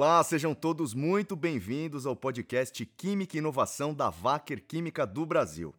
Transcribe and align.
Olá, 0.00 0.22
sejam 0.22 0.54
todos 0.54 0.94
muito 0.94 1.34
bem-vindos 1.34 2.06
ao 2.06 2.14
podcast 2.14 2.86
Química 2.86 3.36
e 3.36 3.40
Inovação 3.40 3.92
da 3.92 4.08
Wacker 4.08 4.64
Química 4.64 5.04
do 5.04 5.26
Brasil. 5.26 5.74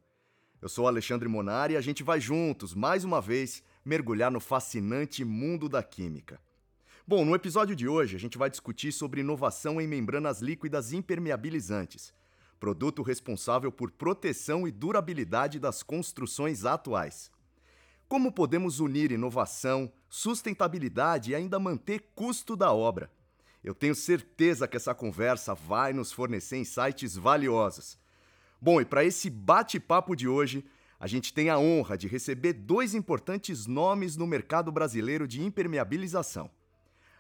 Eu 0.62 0.68
sou 0.68 0.90
Alexandre 0.90 1.30
Monari 1.30 1.74
e 1.74 1.78
a 1.78 1.82
gente 1.82 2.04
vai 2.04 2.20
juntos, 2.20 2.74
mais 2.74 3.06
uma 3.06 3.22
vez, 3.22 3.64
mergulhar 3.86 4.30
no 4.30 4.42
fascinante 4.42 5.24
mundo 5.24 5.70
da 5.70 5.82
química. 5.82 6.38
Bom, 7.08 7.24
no 7.24 7.34
episódio 7.34 7.74
de 7.74 7.88
hoje 7.88 8.18
a 8.18 8.20
gente 8.20 8.38
vai 8.38 8.50
discutir 8.50 8.92
sobre 8.92 9.22
inovação 9.22 9.80
em 9.80 9.88
membranas 9.88 10.42
líquidas 10.42 10.92
impermeabilizantes, 10.92 12.14
produto 12.60 13.02
responsável 13.02 13.72
por 13.72 13.90
proteção 13.90 14.68
e 14.68 14.72
durabilidade 14.72 15.60
das 15.60 15.82
construções 15.82 16.66
atuais. 16.66 17.32
Como 18.10 18.34
podemos 18.34 18.82
unir 18.82 19.14
inovação, 19.14 19.90
sustentabilidade 20.10 21.32
e 21.32 21.36
ainda 21.36 21.58
manter 21.58 22.12
custo 22.14 22.58
da 22.58 22.74
obra? 22.74 23.10
Eu 23.64 23.74
tenho 23.74 23.94
certeza 23.94 24.68
que 24.68 24.78
essa 24.78 24.96
conversa 24.96 25.54
vai 25.54 25.92
nos 25.92 26.12
fornecer 26.12 26.58
insights 26.58 27.16
valiosos. 27.16 27.98
Bom, 28.62 28.80
e 28.80 28.86
para 28.86 29.04
esse 29.04 29.30
bate-papo 29.30 30.16
de 30.16 30.28
hoje, 30.28 30.66
a 31.00 31.08
gente 31.08 31.34
tem 31.34 31.50
a 31.50 31.58
honra 31.58 31.98
de 31.98 32.08
receber 32.08 32.54
dois 32.54 32.94
importantes 32.94 33.66
nomes 33.66 34.16
no 34.16 34.28
mercado 34.28 34.72
brasileiro 34.72 35.28
de 35.28 35.42
impermeabilização. 35.42 36.50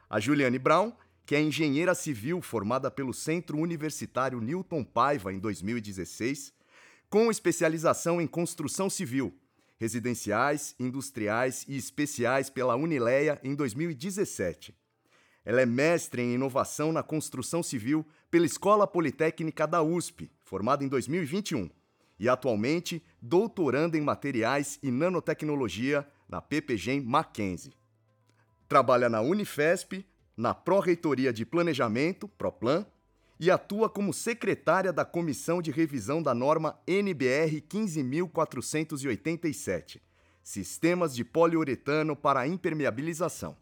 A 0.09 0.20
Juliane 0.20 0.59
Brown, 0.59 0.94
que 1.25 1.36
é 1.36 1.41
engenheira 1.41 1.94
civil 1.94 2.41
formada 2.41 2.89
pelo 2.89 3.13
Centro 3.13 3.58
Universitário 3.58 4.41
Newton 4.41 4.83
Paiva 4.83 5.31
em 5.31 5.39
2016, 5.39 6.53
com 7.09 7.30
especialização 7.30 8.22
em 8.22 8.28
construção 8.28 8.89
civil, 8.89 9.33
residenciais, 9.78 10.75
industriais 10.80 11.66
e 11.67 11.78
especiais 11.78 12.50
pela 12.50 12.75
Unileia 12.75 13.39
em 13.44 13.56
2017. 13.56 14.78
Ela 15.50 15.61
é 15.61 15.66
mestre 15.66 16.22
em 16.22 16.36
inovação 16.36 16.92
na 16.92 17.02
construção 17.02 17.64
civil 17.64 18.05
pela 18.30 18.45
Escola 18.45 18.86
Politécnica 18.86 19.66
da 19.66 19.81
USP, 19.81 20.30
formada 20.44 20.83
em 20.83 20.88
2021, 20.88 21.72
e 22.19 22.30
atualmente 22.30 23.03
doutoranda 23.19 23.97
em 23.97 24.02
materiais 24.02 24.78
e 24.83 24.91
nanotecnologia 24.91 26.08
na 26.28 26.39
PPGEM 26.39 27.02
Mackenzie. 27.02 27.73
Trabalha 28.67 29.09
na 29.09 29.22
Unifesp, 29.22 30.06
na 30.38 30.53
Pró-Reitoria 30.53 31.33
de 31.33 31.47
Planejamento, 31.47 32.28
PROPLAN, 32.28 32.86
e 33.39 33.50
atua 33.50 33.89
como 33.89 34.13
secretária 34.13 34.94
da 34.94 35.03
Comissão 35.03 35.63
de 35.63 35.72
Revisão 35.72 36.22
da 36.22 36.36
norma 36.36 36.80
NBR 36.86 37.59
15487, 37.61 40.00
Sistemas 40.44 41.16
de 41.16 41.25
Poliuretano 41.25 42.16
para 42.16 42.45
Impermeabilização. 42.45 43.58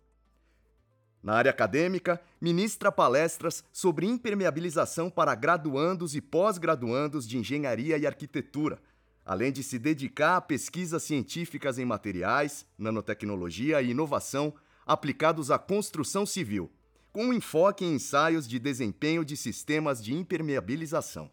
Na 1.21 1.33
área 1.33 1.51
acadêmica, 1.51 2.21
ministra 2.39 2.91
palestras 2.91 3.63
sobre 3.71 4.05
impermeabilização 4.05 5.09
para 5.09 5.35
graduandos 5.35 6.15
e 6.15 6.21
pós-graduandos 6.21 7.27
de 7.27 7.37
engenharia 7.37 7.97
e 7.97 8.05
arquitetura, 8.05 8.79
além 9.25 9.51
de 9.51 9.61
se 9.63 9.77
dedicar 9.77 10.37
a 10.37 10.41
pesquisas 10.41 11.03
científicas 11.03 11.77
em 11.77 11.85
materiais, 11.85 12.65
nanotecnologia 12.77 13.81
e 13.81 13.91
inovação 13.91 14.53
aplicados 14.85 15.51
à 15.51 15.59
construção 15.59 16.25
civil, 16.25 16.71
com 17.11 17.33
enfoque 17.33 17.83
em 17.83 17.95
ensaios 17.95 18.47
de 18.47 18.57
desempenho 18.57 19.25
de 19.25 19.35
sistemas 19.35 20.01
de 20.01 20.13
impermeabilização. 20.13 21.29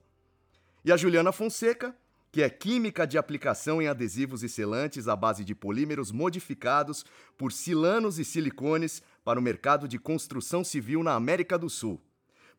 E 0.84 0.90
a 0.90 0.96
Juliana 0.96 1.30
Fonseca, 1.30 1.94
que 2.32 2.42
é 2.42 2.50
química 2.50 3.06
de 3.06 3.16
aplicação 3.16 3.80
em 3.80 3.86
adesivos 3.86 4.42
e 4.42 4.48
selantes 4.48 5.06
à 5.06 5.14
base 5.14 5.44
de 5.44 5.54
polímeros 5.54 6.10
modificados 6.10 7.04
por 7.38 7.52
silanos 7.52 8.18
e 8.18 8.24
silicones 8.24 9.04
para 9.24 9.40
o 9.40 9.42
mercado 9.42 9.88
de 9.88 9.98
construção 9.98 10.62
civil 10.62 11.02
na 11.02 11.14
América 11.14 11.58
do 11.58 11.70
Sul. 11.70 12.00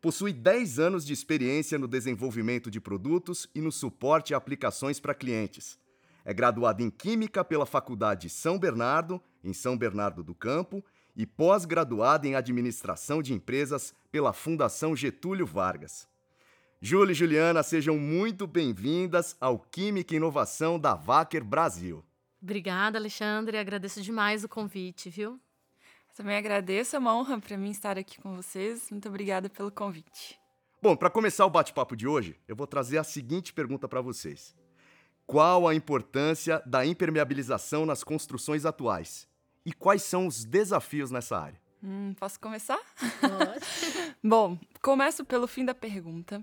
Possui 0.00 0.32
10 0.32 0.78
anos 0.78 1.06
de 1.06 1.12
experiência 1.12 1.78
no 1.78 1.88
desenvolvimento 1.88 2.70
de 2.70 2.80
produtos 2.80 3.48
e 3.54 3.60
no 3.60 3.72
suporte 3.72 4.34
a 4.34 4.36
aplicações 4.36 5.00
para 5.00 5.14
clientes. 5.14 5.78
É 6.24 6.34
graduada 6.34 6.82
em 6.82 6.90
Química 6.90 7.44
pela 7.44 7.64
Faculdade 7.64 8.28
São 8.28 8.58
Bernardo, 8.58 9.22
em 9.42 9.52
São 9.52 9.78
Bernardo 9.78 10.24
do 10.24 10.34
Campo, 10.34 10.84
e 11.14 11.24
pós-graduada 11.24 12.26
em 12.26 12.34
Administração 12.34 13.22
de 13.22 13.32
Empresas 13.32 13.94
pela 14.10 14.32
Fundação 14.32 14.94
Getúlio 14.94 15.46
Vargas. 15.46 16.06
Júlia 16.80 17.12
e 17.12 17.14
Juliana, 17.14 17.62
sejam 17.62 17.96
muito 17.96 18.46
bem-vindas 18.46 19.34
ao 19.40 19.58
Química 19.58 20.12
e 20.12 20.18
Inovação 20.18 20.78
da 20.78 20.94
Wacker 20.94 21.42
Brasil. 21.42 22.04
Obrigada, 22.42 22.98
Alexandre. 22.98 23.56
Agradeço 23.56 24.02
demais 24.02 24.44
o 24.44 24.48
convite, 24.48 25.08
viu? 25.08 25.40
Também 26.16 26.38
agradeço, 26.38 26.96
é 26.96 26.98
uma 26.98 27.14
honra 27.14 27.38
para 27.38 27.58
mim 27.58 27.70
estar 27.70 27.98
aqui 27.98 28.18
com 28.22 28.34
vocês. 28.34 28.90
Muito 28.90 29.06
obrigada 29.06 29.50
pelo 29.50 29.70
convite. 29.70 30.40
Bom, 30.80 30.96
para 30.96 31.10
começar 31.10 31.44
o 31.44 31.50
bate-papo 31.50 31.94
de 31.94 32.08
hoje, 32.08 32.40
eu 32.48 32.56
vou 32.56 32.66
trazer 32.66 32.96
a 32.96 33.04
seguinte 33.04 33.52
pergunta 33.52 33.86
para 33.86 34.00
vocês: 34.00 34.56
Qual 35.26 35.68
a 35.68 35.74
importância 35.74 36.62
da 36.64 36.86
impermeabilização 36.86 37.84
nas 37.84 38.02
construções 38.02 38.64
atuais? 38.64 39.28
E 39.62 39.74
quais 39.74 40.04
são 40.04 40.26
os 40.26 40.42
desafios 40.42 41.10
nessa 41.10 41.38
área? 41.38 41.60
Hum, 41.84 42.14
posso 42.18 42.40
começar? 42.40 42.80
Pode. 43.20 44.16
Bom, 44.24 44.58
começo 44.80 45.22
pelo 45.22 45.46
fim 45.46 45.66
da 45.66 45.74
pergunta 45.74 46.42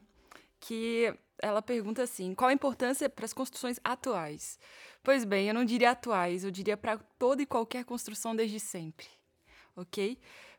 que 0.60 1.12
ela 1.42 1.64
pergunta 1.64 2.04
assim: 2.04 2.36
qual 2.36 2.50
a 2.50 2.54
importância 2.54 3.10
para 3.10 3.26
as 3.26 3.34
construções 3.34 3.80
atuais? 3.84 4.60
Pois 5.02 5.26
bem, 5.26 5.48
eu 5.48 5.54
não 5.54 5.66
diria 5.66 5.92
atuais, 5.92 6.44
eu 6.44 6.52
diria 6.52 6.78
para 6.78 7.00
toda 7.18 7.42
e 7.42 7.46
qualquer 7.48 7.84
construção 7.86 8.36
desde 8.36 8.60
sempre, 8.60 9.08
ok? 9.76 10.18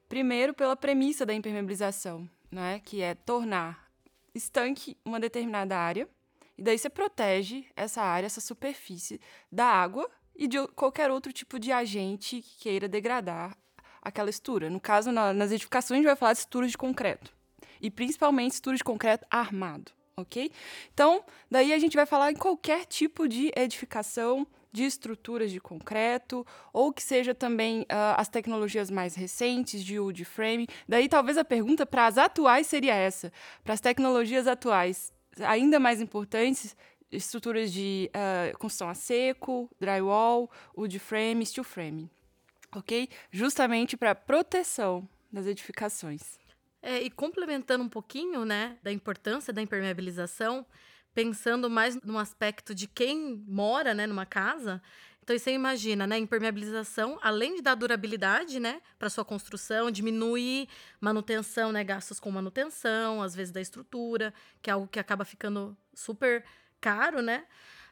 Primeiro, 0.09 0.55
pela 0.55 0.77
premissa 0.77 1.25
da 1.25 1.35
impermeabilização, 1.35 2.29
né, 2.51 2.81
que 2.85 3.03
é 3.03 3.15
tornar 3.15 3.91
estanque 4.35 4.97
uma 5.05 5.19
determinada 5.19 5.77
área, 5.77 6.09
e 6.57 6.63
daí 6.63 6.79
você 6.79 6.89
protege 6.89 7.65
essa 7.77 8.03
área, 8.03 8.27
essa 8.27 8.41
superfície, 8.41 9.21
da 9.51 9.67
água 9.67 10.09
e 10.37 10.47
de 10.47 10.65
qualquer 10.69 11.11
outro 11.11 11.33
tipo 11.33 11.59
de 11.59 11.73
agente 11.73 12.41
que 12.43 12.59
queira 12.59 12.89
degradar 12.89 13.57
aquela 14.01 14.31
estrutura. 14.31 14.71
No 14.71 14.81
caso, 14.81 15.11
na, 15.11 15.33
nas 15.33 15.51
edificações, 15.51 15.97
a 15.97 16.01
gente 16.01 16.07
vai 16.07 16.17
falar 16.17 16.33
de 16.33 16.41
estruturas 16.41 16.71
de 16.71 16.79
concreto 16.79 17.33
e 17.81 17.91
principalmente 17.91 18.53
estrutura 18.53 18.77
de 18.77 18.85
concreto 18.85 19.27
armado, 19.31 19.93
ok? 20.17 20.51
Então, 20.93 21.25
daí 21.51 21.73
a 21.73 21.79
gente 21.79 21.97
vai 21.97 22.07
falar 22.07 22.31
em 22.31 22.37
qualquer 22.37 22.85
tipo 22.87 23.29
de 23.29 23.51
edificação 23.57 24.47
de 24.75 24.83
estruturas 24.83 25.53
de 25.53 25.61
concreto, 25.61 26.45
ou 26.73 26.93
que 26.93 27.01
seja 27.01 27.33
também 27.33 27.83
uh, 27.83 28.17
as 28.17 28.29
tecnologias 28.29 28.91
mais 28.91 29.15
recentes 29.15 29.85
de 29.85 30.01
wood 30.01 30.25
frame. 30.25 30.67
Daí 30.89 31.09
talvez 31.09 31.39
a 31.39 31.45
pergunta 31.45 31.87
para 31.87 32.09
as 32.09 32.19
atuais 32.19 32.67
seria 32.67 32.93
essa: 32.93 33.33
para 33.63 33.73
as 33.73 33.81
tecnologias 33.81 34.49
atuais 34.49 35.13
ainda 35.39 35.79
mais 35.79 36.01
importantes, 36.01 36.77
estruturas 37.11 37.73
de 37.73 38.11
uh, 38.11 38.59
construção 38.59 38.89
a 38.89 38.95
seco, 38.95 39.71
drywall, 39.81 40.51
wood 40.77 40.99
frame, 40.99 41.47
steel 41.47 41.63
frame, 41.63 42.11
ok? 42.75 43.09
Justamente 43.31 43.97
para 43.97 44.13
proteção 44.13 45.09
das 45.33 45.47
edificações. 45.47 46.37
É, 46.83 47.01
e 47.01 47.11
complementando 47.11 47.85
um 47.85 47.89
pouquinho, 47.89 48.45
né, 48.45 48.77
da 48.83 48.93
importância 48.93 49.53
da 49.53 49.63
impermeabilização, 49.63 50.67
pensando 51.15 51.71
mais 51.71 51.97
no 52.03 52.19
aspecto 52.19 52.75
de 52.75 52.87
quem 52.87 53.43
mora, 53.47 53.95
né, 53.95 54.07
numa 54.07 54.27
casa. 54.27 54.83
Então, 55.23 55.39
você 55.39 55.53
imagina, 55.53 56.07
né, 56.07 56.19
impermeabilização, 56.19 57.19
além 57.23 57.57
de 57.57 57.63
dar 57.63 57.75
durabilidade, 57.75 58.61
né, 58.61 58.83
para 58.99 59.09
sua 59.09 59.25
construção, 59.25 59.91
diminuir 59.91 60.69
manutenção, 61.01 61.73
né, 61.73 61.83
gastos 61.83 62.21
com 62.21 62.31
manutenção, 62.31 63.23
às 63.23 63.35
vezes 63.35 63.51
da 63.51 63.61
estrutura, 63.61 64.35
que 64.61 64.69
é 64.69 64.73
algo 64.75 64.87
que 64.87 64.99
acaba 64.99 65.25
ficando 65.25 65.75
super 65.95 66.45
caro, 66.79 67.23
né? 67.23 67.47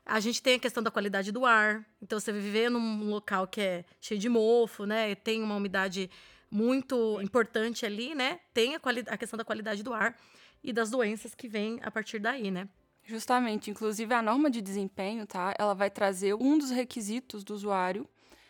A 0.05 0.21
gente 0.21 0.43
tem 0.43 0.57
a 0.57 0.59
questão 0.59 0.83
da 0.83 0.91
qualidade 0.91 1.33
do 1.33 1.47
ar. 1.47 1.87
Então, 2.03 2.21
você 2.21 2.33
viver 2.33 2.69
num 2.69 3.09
local 3.09 3.47
que 3.47 3.61
é 3.61 3.85
cheio 4.01 4.21
de 4.21 4.29
mofo, 4.29 4.85
né, 4.85 5.15
tem 5.15 5.43
uma 5.43 5.57
umidade 5.57 6.11
muito 6.51 7.19
importante 7.23 7.87
ali, 7.87 8.15
né? 8.15 8.41
Tem 8.53 8.75
a, 8.75 8.81
a 9.07 9.17
questão 9.17 9.39
da 9.39 9.45
qualidade 9.45 9.83
do 9.83 9.95
ar 9.95 10.15
e 10.63 10.71
das 10.71 10.91
doenças 10.91 11.35
que 11.35 11.49
vêm 11.49 11.81
a 11.83 11.91
partir 11.91 12.19
daí, 12.19 12.51
né? 12.51 12.69
Justamente, 13.13 13.71
inclusive 13.71 14.15
a 14.15 14.23
norma 14.23 14.51
de 14.51 14.63
desempenho, 14.63 15.27
tá? 15.27 15.53
Ela 15.59 15.75
vai 15.75 15.91
trazer 15.91 16.33
um 16.33 16.57
dos 16.57 16.71
requisitos 16.71 17.45
do 17.45 17.53
usuário 17.53 18.09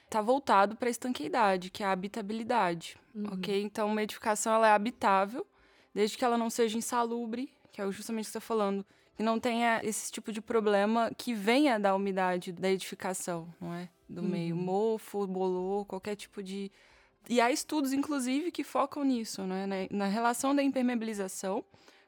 tá 0.08 0.20
voltado 0.20 0.76
para 0.76 0.88
a 0.88 0.90
estanqueidade, 0.90 1.68
que 1.68 1.82
é 1.82 1.86
a 1.86 1.90
habitabilidade, 1.90 2.96
uhum. 3.12 3.32
ok? 3.32 3.60
Então, 3.60 3.88
uma 3.88 4.02
edificação 4.02 4.54
ela 4.54 4.68
é 4.68 4.70
habitável, 4.70 5.44
desde 5.92 6.16
que 6.16 6.24
ela 6.24 6.38
não 6.38 6.48
seja 6.48 6.78
insalubre, 6.78 7.50
que 7.72 7.80
é 7.80 7.90
justamente 7.90 8.26
o 8.26 8.26
que 8.26 8.32
você 8.32 8.38
está 8.38 8.46
falando, 8.46 8.86
que 9.16 9.22
não 9.22 9.40
tenha 9.40 9.80
esse 9.82 10.12
tipo 10.12 10.30
de 10.30 10.40
problema 10.40 11.10
que 11.18 11.34
venha 11.34 11.76
da 11.76 11.92
umidade 11.92 12.52
da 12.52 12.70
edificação, 12.70 13.52
não 13.60 13.74
é? 13.74 13.88
Do 14.08 14.22
uhum. 14.22 14.28
meio 14.28 14.54
mofo, 14.54 15.26
bolor, 15.26 15.86
qualquer 15.86 16.14
tipo 16.14 16.40
de 16.40 16.70
e 17.28 17.40
há 17.40 17.50
estudos, 17.50 17.92
inclusive, 17.92 18.52
que 18.52 18.62
focam 18.62 19.02
nisso, 19.02 19.42
né? 19.42 19.66
na, 19.66 19.76
na 19.90 20.06
relação 20.06 20.54
da 20.54 20.62
impermeabilização 20.62 21.64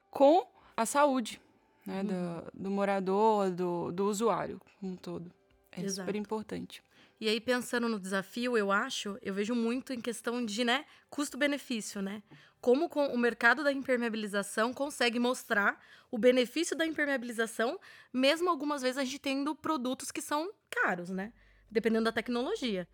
com 0.09 0.45
a 0.77 0.85
saúde 0.85 1.41
né? 1.85 2.01
Uhum. 2.01 2.07
Do, 2.07 2.63
do, 2.63 2.71
morador, 2.71 3.51
do, 3.51 3.91
do 3.91 4.05
usuário 4.05 4.59
como 4.79 4.93
um 4.93 4.95
todo. 4.95 5.31
É 5.71 5.81
Exato. 5.81 6.07
super 6.07 6.17
importante. 6.17 6.81
E 7.19 7.29
aí, 7.29 7.39
pensando 7.39 7.87
no 7.87 7.99
desafio, 7.99 8.57
eu 8.57 8.71
acho, 8.71 9.17
eu 9.21 9.33
vejo 9.33 9.55
muito 9.55 9.93
em 9.93 10.01
questão 10.01 10.43
de, 10.45 10.65
né, 10.65 10.85
custo-benefício, 11.09 12.01
né? 12.01 12.21
Como 12.59 12.87
o 12.87 13.17
mercado 13.17 13.63
da 13.63 13.71
impermeabilização 13.71 14.73
consegue 14.73 15.19
mostrar 15.19 15.79
o 16.11 16.17
benefício 16.17 16.75
da 16.75 16.85
impermeabilização, 16.85 17.79
mesmo 18.11 18.49
algumas 18.49 18.81
vezes 18.81 18.97
a 18.97 19.03
gente 19.03 19.19
tendo 19.19 19.55
produtos 19.55 20.11
que 20.11 20.21
são 20.21 20.51
caros, 20.69 21.09
né? 21.09 21.31
Dependendo 21.69 22.05
da 22.05 22.11
tecnologia. 22.11 22.87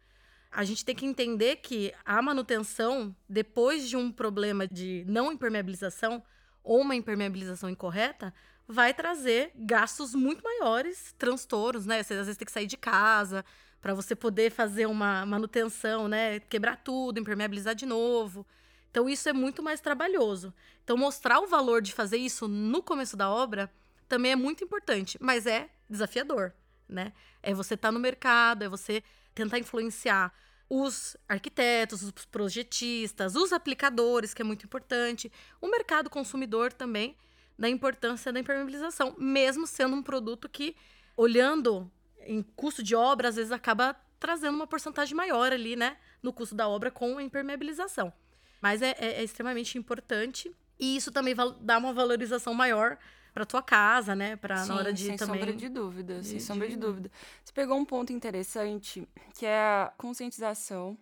A 0.51 0.65
gente 0.65 0.83
tem 0.83 0.93
que 0.93 1.05
entender 1.05 1.57
que 1.57 1.93
a 2.03 2.21
manutenção, 2.21 3.15
depois 3.27 3.87
de 3.87 3.95
um 3.95 4.11
problema 4.11 4.67
de 4.67 5.03
não 5.07 5.31
impermeabilização 5.31 6.21
ou 6.63 6.81
uma 6.81 6.95
impermeabilização 6.95 7.69
incorreta, 7.69 8.33
vai 8.71 8.93
trazer 8.93 9.51
gastos 9.53 10.15
muito 10.15 10.41
maiores, 10.41 11.13
transtornos, 11.17 11.85
né? 11.85 12.01
Você 12.01 12.13
às 12.13 12.25
vezes 12.25 12.37
tem 12.37 12.45
que 12.45 12.51
sair 12.51 12.67
de 12.67 12.77
casa, 12.77 13.43
para 13.81 13.93
você 13.93 14.15
poder 14.15 14.49
fazer 14.51 14.85
uma 14.85 15.25
manutenção, 15.25 16.07
né? 16.07 16.39
Quebrar 16.39 16.77
tudo, 16.77 17.19
impermeabilizar 17.19 17.75
de 17.75 17.85
novo. 17.85 18.45
Então 18.89 19.09
isso 19.09 19.27
é 19.27 19.33
muito 19.33 19.61
mais 19.61 19.81
trabalhoso. 19.81 20.53
Então 20.83 20.95
mostrar 20.95 21.39
o 21.39 21.47
valor 21.47 21.81
de 21.81 21.91
fazer 21.91 22.17
isso 22.17 22.47
no 22.47 22.81
começo 22.81 23.17
da 23.17 23.29
obra 23.29 23.69
também 24.07 24.31
é 24.31 24.35
muito 24.35 24.63
importante, 24.63 25.17
mas 25.21 25.45
é 25.45 25.69
desafiador, 25.89 26.53
né? 26.87 27.11
É 27.43 27.53
você 27.53 27.73
estar 27.73 27.89
tá 27.89 27.91
no 27.91 27.99
mercado, 27.99 28.63
é 28.63 28.69
você 28.69 29.03
tentar 29.33 29.59
influenciar 29.59 30.33
os 30.69 31.17
arquitetos, 31.27 32.03
os 32.03 32.25
projetistas, 32.25 33.35
os 33.35 33.51
aplicadores, 33.51 34.33
que 34.33 34.41
é 34.41 34.45
muito 34.45 34.65
importante, 34.65 35.29
o 35.59 35.67
mercado 35.67 36.09
consumidor 36.09 36.71
também, 36.71 37.17
da 37.61 37.69
importância 37.69 38.33
da 38.33 38.39
impermeabilização, 38.39 39.13
mesmo 39.19 39.67
sendo 39.67 39.95
um 39.95 40.01
produto 40.01 40.49
que, 40.49 40.75
olhando 41.15 41.91
em 42.21 42.41
custo 42.41 42.81
de 42.81 42.95
obra, 42.95 43.27
às 43.27 43.35
vezes 43.35 43.51
acaba 43.51 43.95
trazendo 44.19 44.55
uma 44.55 44.65
porcentagem 44.65 45.15
maior 45.15 45.53
ali, 45.53 45.75
né, 45.75 45.97
no 46.23 46.33
custo 46.33 46.55
da 46.55 46.67
obra 46.67 46.89
com 46.89 47.19
a 47.19 47.23
impermeabilização. 47.23 48.11
Mas 48.59 48.81
é, 48.81 48.95
é, 48.97 49.19
é 49.19 49.23
extremamente 49.23 49.77
importante 49.77 50.51
e 50.79 50.95
isso 50.95 51.11
também 51.11 51.35
dá 51.59 51.77
uma 51.77 51.93
valorização 51.93 52.51
maior 52.55 52.97
para 53.31 53.45
tua 53.45 53.61
casa, 53.61 54.15
né, 54.15 54.35
para 54.35 54.65
na 54.65 54.75
hora 54.75 54.91
de 54.91 55.05
sem 55.05 55.15
também 55.15 55.39
sombra 55.39 55.55
de 55.55 55.69
dúvida, 55.69 56.23
sem 56.23 56.39
sombra 56.39 56.67
de 56.67 56.75
dúvida. 56.75 57.11
Você 57.43 57.53
pegou 57.53 57.77
um 57.77 57.85
ponto 57.85 58.11
interessante 58.11 59.07
que 59.37 59.45
é 59.45 59.59
a 59.59 59.93
conscientização 59.99 60.97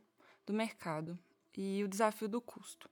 do 0.46 0.52
mercado 0.52 1.18
e 1.56 1.86
o 1.86 1.88
desafio 1.88 2.28
do 2.28 2.42
custo. 2.42 2.90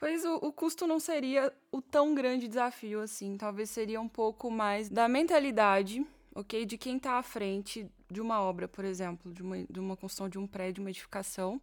Pois 0.00 0.24
o, 0.24 0.34
o, 0.36 0.52
custo 0.52 0.86
não 0.86 0.98
seria 0.98 1.52
o 1.70 1.80
tão 1.80 2.14
grande 2.14 2.48
desafio 2.48 3.00
assim, 3.00 3.36
talvez 3.36 3.70
seria 3.70 4.00
um 4.00 4.08
pouco 4.08 4.50
mais 4.50 4.88
da 4.88 5.06
mentalidade 5.06 6.04
ok? 6.34 6.64
De 6.64 6.78
quem 6.78 6.96
está 6.96 7.18
à 7.18 7.22
frente 7.22 7.90
de 8.10 8.20
uma 8.20 8.40
obra, 8.40 8.68
por 8.68 8.84
exemplo, 8.84 9.32
de 9.32 9.42
uma, 9.42 9.64
de 9.64 9.80
uma 9.80 9.96
construção 9.96 10.28
de 10.28 10.38
um 10.38 10.46
prédio, 10.46 10.82
uma 10.82 10.90
edificação, 10.90 11.60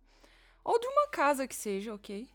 ou 0.63 0.80
de 0.80 0.88
uma 0.88 1.07
casa 1.07 1.48
que 1.48 1.56
seja, 1.56 1.94
ok? 1.94 2.28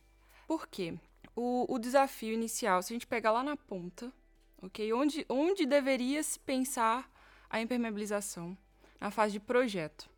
Por 0.46 0.66
quê? 0.66 0.94
O, 1.34 1.72
o 1.72 1.78
desafio 1.78 2.32
inicial, 2.32 2.82
se 2.82 2.92
a 2.92 2.94
gente 2.94 3.06
pegar 3.06 3.32
lá 3.32 3.42
na 3.42 3.56
ponta, 3.56 4.12
ok? 4.60 4.92
Onde, 4.92 5.24
onde 5.28 5.66
deveria 5.66 6.22
se 6.22 6.38
pensar 6.38 7.10
a 7.48 7.60
impermeabilização? 7.60 8.56
Na 9.00 9.10
fase 9.10 9.32
de 9.32 9.40
projeto. 9.40 10.08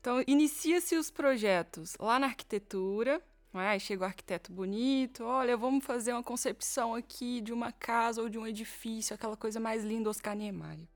Então, 0.00 0.22
inicia-se 0.26 0.96
os 0.96 1.10
projetos 1.10 1.96
lá 1.98 2.18
na 2.18 2.28
arquitetura, 2.28 3.20
não 3.52 3.60
é? 3.60 3.70
Aí 3.70 3.80
chega 3.80 4.02
o 4.02 4.06
arquiteto 4.06 4.52
bonito, 4.52 5.24
olha, 5.24 5.56
vamos 5.56 5.84
fazer 5.84 6.12
uma 6.12 6.22
concepção 6.22 6.94
aqui 6.94 7.40
de 7.40 7.52
uma 7.52 7.72
casa 7.72 8.22
ou 8.22 8.28
de 8.28 8.38
um 8.38 8.46
edifício, 8.46 9.14
aquela 9.14 9.36
coisa 9.36 9.58
mais 9.60 9.84
linda, 9.84 10.10
Oscar 10.10 10.36
Niemeyer 10.36 10.88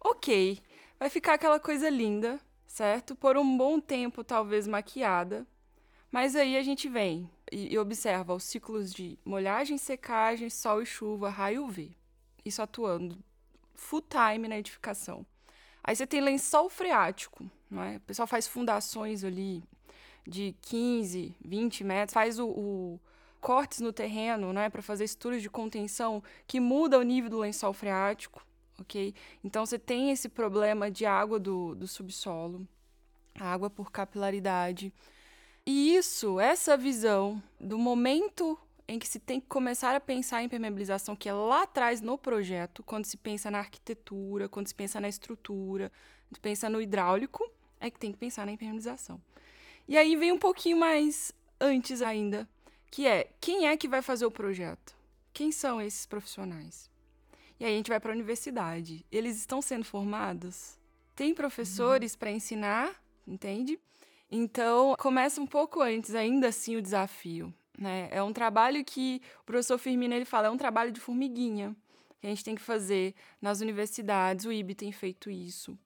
ok, 0.00 0.60
vai 0.98 1.10
ficar 1.10 1.34
aquela 1.34 1.60
coisa 1.60 1.88
linda, 1.88 2.40
certo? 2.66 3.14
Por 3.14 3.36
um 3.36 3.56
bom 3.56 3.78
tempo, 3.78 4.24
talvez 4.24 4.66
maquiada. 4.66 5.46
Mas 6.10 6.34
aí 6.34 6.56
a 6.56 6.62
gente 6.62 6.88
vem 6.88 7.30
e, 7.52 7.74
e 7.74 7.78
observa 7.78 8.34
os 8.34 8.44
ciclos 8.44 8.92
de 8.92 9.18
molhagem, 9.24 9.78
secagem, 9.78 10.50
sol 10.50 10.82
e 10.82 10.86
chuva, 10.86 11.28
raio 11.28 11.68
V. 11.68 11.90
Isso 12.44 12.62
atuando 12.62 13.22
full 13.74 14.02
time 14.02 14.48
na 14.48 14.58
edificação. 14.58 15.24
Aí 15.84 15.94
você 15.94 16.06
tem 16.06 16.20
lençol 16.20 16.68
freático, 16.68 17.48
não 17.70 17.82
é? 17.82 17.96
O 17.96 18.00
pessoal 18.00 18.26
faz 18.26 18.48
fundações 18.48 19.22
ali 19.22 19.62
de 20.26 20.54
15, 20.62 21.34
20 21.44 21.84
metros, 21.84 22.14
faz 22.14 22.38
o, 22.38 22.48
o 22.48 23.00
cortes 23.40 23.80
no 23.80 23.92
terreno, 23.92 24.52
né, 24.52 24.68
para 24.68 24.82
fazer 24.82 25.04
estruturas 25.04 25.42
de 25.42 25.48
contenção 25.48 26.22
que 26.46 26.60
muda 26.60 26.98
o 26.98 27.02
nível 27.02 27.30
do 27.30 27.38
lençol 27.38 27.72
freático 27.72 28.44
ok? 28.80 29.14
Então 29.44 29.64
você 29.64 29.78
tem 29.78 30.10
esse 30.10 30.28
problema 30.28 30.90
de 30.90 31.06
água 31.06 31.38
do, 31.38 31.74
do 31.74 31.86
subsolo, 31.86 32.66
água 33.38 33.70
por 33.70 33.92
capilaridade. 33.92 34.92
E 35.66 35.94
isso, 35.94 36.40
essa 36.40 36.76
visão 36.76 37.42
do 37.60 37.78
momento 37.78 38.58
em 38.88 38.98
que 38.98 39.06
se 39.06 39.20
tem 39.20 39.40
que 39.40 39.46
começar 39.46 39.94
a 39.94 40.00
pensar 40.00 40.42
em 40.42 40.48
permeabilização, 40.48 41.14
que 41.14 41.28
é 41.28 41.32
lá 41.32 41.62
atrás 41.62 42.00
no 42.00 42.18
projeto, 42.18 42.82
quando 42.82 43.04
se 43.04 43.16
pensa 43.16 43.50
na 43.50 43.58
arquitetura, 43.58 44.48
quando 44.48 44.66
se 44.66 44.74
pensa 44.74 45.00
na 45.00 45.08
estrutura, 45.08 45.92
se 46.32 46.40
pensa 46.40 46.68
no 46.68 46.82
hidráulico, 46.82 47.48
é 47.78 47.88
que 47.88 47.98
tem 47.98 48.10
que 48.10 48.18
pensar 48.18 48.44
na 48.46 48.52
impermeabilização. 48.52 49.20
E 49.90 49.98
aí 49.98 50.14
vem 50.14 50.30
um 50.30 50.38
pouquinho 50.38 50.76
mais 50.76 51.32
antes 51.60 52.00
ainda, 52.00 52.48
que 52.92 53.08
é 53.08 53.28
quem 53.40 53.66
é 53.66 53.76
que 53.76 53.88
vai 53.88 54.00
fazer 54.00 54.24
o 54.24 54.30
projeto? 54.30 54.94
Quem 55.32 55.50
são 55.50 55.82
esses 55.82 56.06
profissionais? 56.06 56.88
E 57.58 57.64
aí 57.64 57.74
a 57.74 57.76
gente 57.76 57.88
vai 57.88 57.98
para 57.98 58.12
a 58.12 58.14
universidade. 58.14 59.04
Eles 59.10 59.36
estão 59.36 59.60
sendo 59.60 59.84
formados? 59.84 60.78
Tem 61.16 61.34
professores 61.34 62.12
uhum. 62.12 62.18
para 62.20 62.30
ensinar, 62.30 63.02
entende? 63.26 63.80
Então, 64.30 64.94
começa 64.96 65.40
um 65.40 65.46
pouco 65.46 65.82
antes, 65.82 66.14
ainda 66.14 66.46
assim, 66.46 66.76
o 66.76 66.82
desafio. 66.82 67.52
Né? 67.76 68.06
É 68.12 68.22
um 68.22 68.32
trabalho 68.32 68.84
que 68.84 69.20
o 69.40 69.44
professor 69.44 69.76
Firmino 69.76 70.14
ele 70.14 70.24
fala, 70.24 70.46
é 70.46 70.50
um 70.50 70.56
trabalho 70.56 70.92
de 70.92 71.00
formiguinha 71.00 71.74
que 72.20 72.28
a 72.28 72.30
gente 72.30 72.44
tem 72.44 72.54
que 72.54 72.62
fazer 72.62 73.12
nas 73.42 73.60
universidades. 73.60 74.46
O 74.46 74.52
IB 74.52 74.72
tem 74.72 74.92
feito 74.92 75.28
isso. 75.28 75.76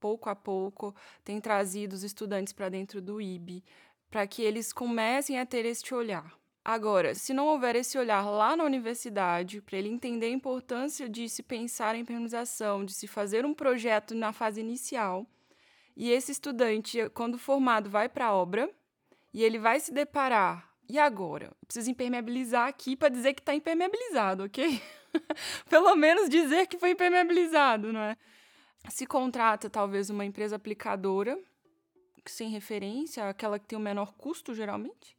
Pouco 0.00 0.30
a 0.30 0.34
pouco, 0.34 0.94
tem 1.22 1.40
trazido 1.40 1.92
os 1.92 2.02
estudantes 2.02 2.52
para 2.52 2.70
dentro 2.70 3.00
do 3.00 3.20
IB, 3.20 3.62
para 4.10 4.26
que 4.26 4.42
eles 4.42 4.72
comecem 4.72 5.38
a 5.38 5.46
ter 5.46 5.64
este 5.66 5.94
olhar. 5.94 6.34
Agora, 6.64 7.14
se 7.14 7.32
não 7.32 7.46
houver 7.46 7.76
esse 7.76 7.96
olhar 7.96 8.22
lá 8.28 8.56
na 8.56 8.64
universidade, 8.64 9.62
para 9.62 9.78
ele 9.78 9.88
entender 9.88 10.26
a 10.26 10.30
importância 10.30 11.08
de 11.08 11.28
se 11.28 11.42
pensar 11.42 11.94
em 11.94 12.04
permização, 12.04 12.84
de 12.84 12.92
se 12.92 13.06
fazer 13.06 13.46
um 13.46 13.54
projeto 13.54 14.14
na 14.14 14.32
fase 14.32 14.60
inicial, 14.60 15.26
e 15.96 16.10
esse 16.10 16.32
estudante, 16.32 17.08
quando 17.10 17.38
formado, 17.38 17.88
vai 17.88 18.08
para 18.08 18.26
a 18.26 18.34
obra, 18.34 18.70
e 19.32 19.42
ele 19.42 19.58
vai 19.58 19.80
se 19.80 19.92
deparar. 19.92 20.68
E 20.88 20.98
agora? 20.98 21.46
Eu 21.46 21.66
preciso 21.66 21.90
impermeabilizar 21.90 22.66
aqui 22.66 22.96
para 22.96 23.08
dizer 23.08 23.34
que 23.34 23.40
está 23.40 23.54
impermeabilizado, 23.54 24.44
ok? 24.44 24.82
Pelo 25.68 25.94
menos 25.94 26.28
dizer 26.28 26.66
que 26.66 26.78
foi 26.78 26.90
impermeabilizado, 26.90 27.92
não 27.92 28.00
é? 28.00 28.16
Se 28.88 29.06
contrata 29.06 29.68
talvez 29.68 30.10
uma 30.10 30.24
empresa 30.24 30.56
aplicadora, 30.56 31.38
sem 32.26 32.50
referência, 32.50 33.28
aquela 33.28 33.58
que 33.58 33.66
tem 33.66 33.78
o 33.78 33.82
menor 33.82 34.14
custo 34.14 34.54
geralmente, 34.54 35.16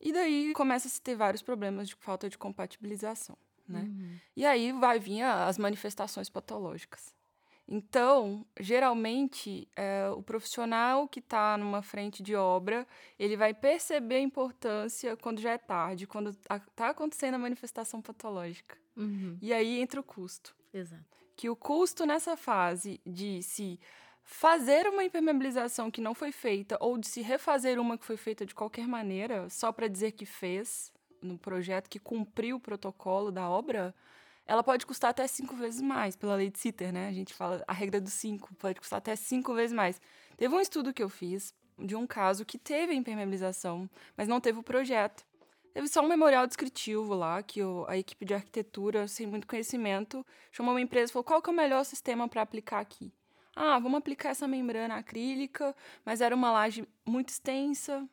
e 0.00 0.12
daí 0.12 0.52
começa 0.54 0.88
a 0.88 0.90
se 0.90 1.00
ter 1.00 1.14
vários 1.14 1.42
problemas 1.42 1.88
de 1.88 1.94
falta 1.96 2.28
de 2.28 2.38
compatibilização, 2.38 3.36
né? 3.68 3.80
Uhum. 3.80 4.16
E 4.36 4.46
aí 4.46 4.72
vai 4.72 4.98
vir 4.98 5.22
as 5.22 5.58
manifestações 5.58 6.30
patológicas. 6.30 7.14
Então, 7.72 8.44
geralmente, 8.58 9.68
é, 9.76 10.08
o 10.08 10.20
profissional 10.22 11.06
que 11.06 11.20
está 11.20 11.56
numa 11.56 11.82
frente 11.82 12.20
de 12.20 12.34
obra, 12.34 12.84
ele 13.16 13.36
vai 13.36 13.54
perceber 13.54 14.16
a 14.16 14.20
importância 14.20 15.16
quando 15.16 15.40
já 15.40 15.52
é 15.52 15.58
tarde, 15.58 16.04
quando 16.04 16.30
está 16.30 16.88
acontecendo 16.88 17.34
a 17.34 17.38
manifestação 17.38 18.02
patológica. 18.02 18.76
Uhum. 18.96 19.38
E 19.40 19.52
aí 19.52 19.80
entra 19.80 20.00
o 20.00 20.02
custo. 20.02 20.56
Exato. 20.74 21.04
Que 21.40 21.48
o 21.48 21.56
custo 21.56 22.04
nessa 22.04 22.36
fase 22.36 23.00
de 23.06 23.42
se 23.42 23.80
fazer 24.22 24.86
uma 24.86 25.02
impermeabilização 25.02 25.90
que 25.90 25.98
não 25.98 26.14
foi 26.14 26.32
feita 26.32 26.76
ou 26.78 26.98
de 26.98 27.08
se 27.08 27.22
refazer 27.22 27.80
uma 27.80 27.96
que 27.96 28.04
foi 28.04 28.18
feita 28.18 28.44
de 28.44 28.54
qualquer 28.54 28.86
maneira, 28.86 29.48
só 29.48 29.72
para 29.72 29.88
dizer 29.88 30.12
que 30.12 30.26
fez 30.26 30.92
no 31.22 31.38
projeto, 31.38 31.88
que 31.88 31.98
cumpriu 31.98 32.56
o 32.56 32.60
protocolo 32.60 33.32
da 33.32 33.48
obra, 33.48 33.94
ela 34.46 34.62
pode 34.62 34.84
custar 34.84 35.12
até 35.12 35.26
cinco 35.26 35.56
vezes 35.56 35.80
mais, 35.80 36.14
pela 36.14 36.34
lei 36.34 36.50
de 36.50 36.58
Sitter, 36.58 36.92
né? 36.92 37.08
A 37.08 37.12
gente 37.12 37.32
fala 37.32 37.64
a 37.66 37.72
regra 37.72 38.02
dos 38.02 38.12
cinco, 38.12 38.54
pode 38.56 38.78
custar 38.78 38.98
até 38.98 39.16
cinco 39.16 39.54
vezes 39.54 39.74
mais. 39.74 39.98
Teve 40.36 40.54
um 40.54 40.60
estudo 40.60 40.92
que 40.92 41.02
eu 41.02 41.08
fiz 41.08 41.54
de 41.78 41.96
um 41.96 42.06
caso 42.06 42.44
que 42.44 42.58
teve 42.58 42.92
impermeabilização, 42.92 43.88
mas 44.14 44.28
não 44.28 44.42
teve 44.42 44.58
o 44.58 44.62
projeto. 44.62 45.24
Teve 45.72 45.86
só 45.88 46.00
um 46.02 46.08
memorial 46.08 46.46
descritivo 46.46 47.14
lá, 47.14 47.42
que 47.42 47.62
o, 47.62 47.84
a 47.88 47.96
equipe 47.96 48.24
de 48.24 48.34
arquitetura, 48.34 49.06
sem 49.06 49.26
muito 49.26 49.46
conhecimento, 49.46 50.26
chamou 50.50 50.74
uma 50.74 50.80
empresa 50.80 51.10
e 51.10 51.12
falou: 51.12 51.24
qual 51.24 51.40
que 51.40 51.48
é 51.48 51.52
o 51.52 51.56
melhor 51.56 51.84
sistema 51.84 52.28
para 52.28 52.42
aplicar 52.42 52.80
aqui? 52.80 53.12
Ah, 53.54 53.78
vamos 53.78 53.98
aplicar 53.98 54.30
essa 54.30 54.48
membrana 54.48 54.96
acrílica, 54.96 55.74
mas 56.04 56.20
era 56.20 56.34
uma 56.34 56.50
laje 56.50 56.86
muito 57.06 57.28
extensa, 57.28 58.08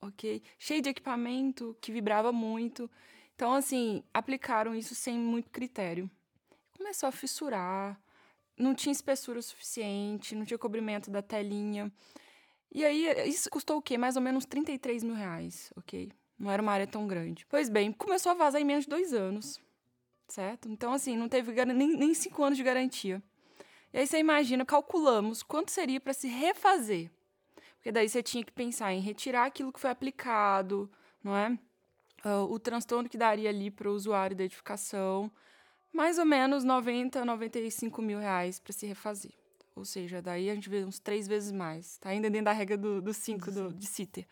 ok? 0.00 0.42
Cheia 0.58 0.82
de 0.82 0.88
equipamento, 0.88 1.76
que 1.80 1.92
vibrava 1.92 2.32
muito. 2.32 2.90
Então, 3.34 3.52
assim, 3.54 4.04
aplicaram 4.12 4.74
isso 4.74 4.94
sem 4.94 5.18
muito 5.18 5.50
critério. 5.50 6.10
Começou 6.76 7.08
a 7.08 7.12
fissurar, 7.12 8.00
não 8.56 8.74
tinha 8.74 8.92
espessura 8.92 9.40
suficiente, 9.42 10.34
não 10.34 10.44
tinha 10.44 10.58
cobrimento 10.58 11.10
da 11.10 11.22
telinha. 11.22 11.90
E 12.72 12.84
aí, 12.84 13.28
isso 13.28 13.50
custou 13.50 13.78
o 13.78 13.82
quê? 13.82 13.98
Mais 13.98 14.16
ou 14.16 14.22
menos 14.22 14.44
33 14.44 15.02
mil 15.02 15.14
reais, 15.14 15.72
ok? 15.76 16.12
Não 16.40 16.50
era 16.50 16.62
uma 16.62 16.72
área 16.72 16.86
tão 16.86 17.06
grande. 17.06 17.44
Pois 17.50 17.68
bem, 17.68 17.92
começou 17.92 18.32
a 18.32 18.34
vazar 18.34 18.58
em 18.58 18.64
menos 18.64 18.84
de 18.84 18.90
dois 18.90 19.12
anos, 19.12 19.60
certo? 20.26 20.70
Então, 20.70 20.94
assim, 20.94 21.14
não 21.14 21.28
teve 21.28 21.52
nem, 21.66 21.88
nem 21.88 22.14
cinco 22.14 22.42
anos 22.42 22.56
de 22.56 22.64
garantia. 22.64 23.22
E 23.92 23.98
aí 23.98 24.06
você 24.06 24.18
imagina, 24.18 24.64
calculamos 24.64 25.42
quanto 25.42 25.70
seria 25.70 26.00
para 26.00 26.14
se 26.14 26.28
refazer. 26.28 27.10
Porque 27.76 27.92
daí 27.92 28.08
você 28.08 28.22
tinha 28.22 28.42
que 28.42 28.52
pensar 28.52 28.90
em 28.94 29.00
retirar 29.00 29.44
aquilo 29.44 29.70
que 29.70 29.78
foi 29.78 29.90
aplicado, 29.90 30.90
não 31.22 31.36
é? 31.36 31.58
Uh, 32.24 32.50
o 32.50 32.58
transtorno 32.58 33.08
que 33.08 33.18
daria 33.18 33.50
ali 33.50 33.70
para 33.70 33.90
o 33.90 33.94
usuário 33.94 34.34
da 34.34 34.44
edificação. 34.44 35.30
Mais 35.92 36.18
ou 36.18 36.24
menos 36.24 36.64
90, 36.64 37.22
95 37.22 38.00
mil 38.00 38.18
reais 38.18 38.58
para 38.58 38.72
se 38.72 38.86
refazer. 38.86 39.32
Ou 39.74 39.84
seja, 39.84 40.22
daí 40.22 40.48
a 40.48 40.54
gente 40.54 40.70
vê 40.70 40.84
uns 40.84 40.98
três 40.98 41.28
vezes 41.28 41.52
mais. 41.52 41.98
Tá 41.98 42.10
ainda 42.10 42.30
dentro 42.30 42.46
da 42.46 42.52
regra 42.52 42.78
do, 42.78 43.02
do 43.02 43.12
cinco 43.12 43.50
do, 43.50 43.74
de 43.74 43.86
CITER. 43.86 44.26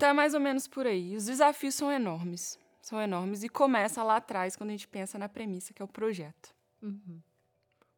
Então 0.00 0.08
é 0.08 0.12
mais 0.14 0.32
ou 0.32 0.40
menos 0.40 0.66
por 0.66 0.86
aí. 0.86 1.14
Os 1.14 1.26
desafios 1.26 1.74
são 1.74 1.92
enormes. 1.92 2.58
São 2.80 2.98
enormes. 2.98 3.42
E 3.42 3.50
começa 3.50 4.02
lá 4.02 4.16
atrás, 4.16 4.56
quando 4.56 4.70
a 4.70 4.72
gente 4.72 4.88
pensa 4.88 5.18
na 5.18 5.28
premissa, 5.28 5.74
que 5.74 5.82
é 5.82 5.84
o 5.84 5.88
projeto. 5.88 6.54
Uhum. 6.80 7.20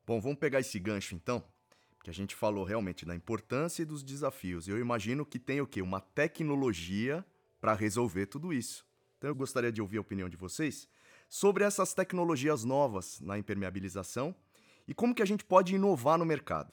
Bom, 0.05 0.21
vamos 0.21 0.37
pegar 0.41 0.59
esse 0.59 0.81
gancho 0.81 1.15
então, 1.15 1.45
que 2.03 2.11
a 2.11 2.13
gente 2.13 2.35
falou 2.35 2.65
realmente 2.65 3.07
da 3.07 3.15
importância 3.15 3.83
e 3.83 3.85
dos 3.85 4.03
desafios. 4.03 4.67
Eu 4.67 4.81
imagino 4.81 5.25
que 5.25 5.39
tem 5.39 5.61
o 5.61 5.67
quê? 5.67 5.81
Uma 5.81 6.01
tecnologia 6.01 7.25
para 7.61 7.73
resolver 7.73 8.27
tudo 8.27 8.53
isso. 8.53 8.85
Então 9.17 9.31
eu 9.31 9.37
gostaria 9.37 9.71
de 9.71 9.81
ouvir 9.81 9.99
a 9.99 10.01
opinião 10.01 10.29
de 10.29 10.37
vocês 10.37 10.89
sobre 11.29 11.63
essas 11.63 11.95
tecnologias 11.95 12.65
novas 12.65 13.21
na 13.21 13.39
impermeabilização 13.39 14.35
e 14.89 14.93
como 14.93 15.15
que 15.15 15.23
a 15.23 15.25
gente 15.25 15.45
pode 15.45 15.77
inovar 15.77 16.19
no 16.19 16.27
mercado. 16.27 16.73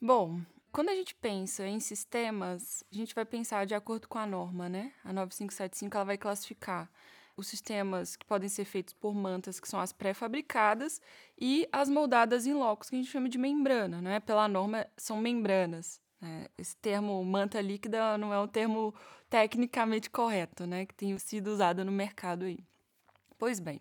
Bom, 0.00 0.40
quando 0.72 0.88
a 0.88 0.94
gente 0.94 1.14
pensa 1.14 1.66
em 1.66 1.80
sistemas, 1.80 2.84
a 2.92 2.94
gente 2.94 3.14
vai 3.14 3.24
pensar 3.24 3.66
de 3.66 3.74
acordo 3.74 4.08
com 4.08 4.18
a 4.18 4.26
norma, 4.26 4.68
né? 4.68 4.92
A 5.04 5.12
9575 5.12 5.96
ela 5.96 6.04
vai 6.04 6.18
classificar 6.18 6.90
os 7.36 7.46
sistemas 7.46 8.16
que 8.16 8.26
podem 8.26 8.48
ser 8.48 8.64
feitos 8.64 8.92
por 8.94 9.14
mantas, 9.14 9.58
que 9.58 9.68
são 9.68 9.80
as 9.80 9.92
pré-fabricadas, 9.92 11.00
e 11.38 11.68
as 11.72 11.88
moldadas 11.88 12.46
em 12.46 12.52
locos, 12.52 12.90
que 12.90 12.96
a 12.96 12.98
gente 12.98 13.10
chama 13.10 13.28
de 13.28 13.38
membrana, 13.38 14.00
né? 14.00 14.20
Pela 14.20 14.46
norma, 14.46 14.86
são 14.96 15.16
membranas. 15.18 16.00
Né? 16.20 16.46
Esse 16.58 16.76
termo 16.76 17.24
manta 17.24 17.60
líquida 17.60 18.18
não 18.18 18.32
é 18.32 18.38
um 18.38 18.48
termo 18.48 18.94
tecnicamente 19.28 20.10
correto, 20.10 20.66
né? 20.66 20.86
Que 20.86 20.94
tem 20.94 21.16
sido 21.18 21.48
usado 21.48 21.84
no 21.84 21.92
mercado 21.92 22.44
aí. 22.44 22.58
Pois 23.38 23.58
bem, 23.58 23.80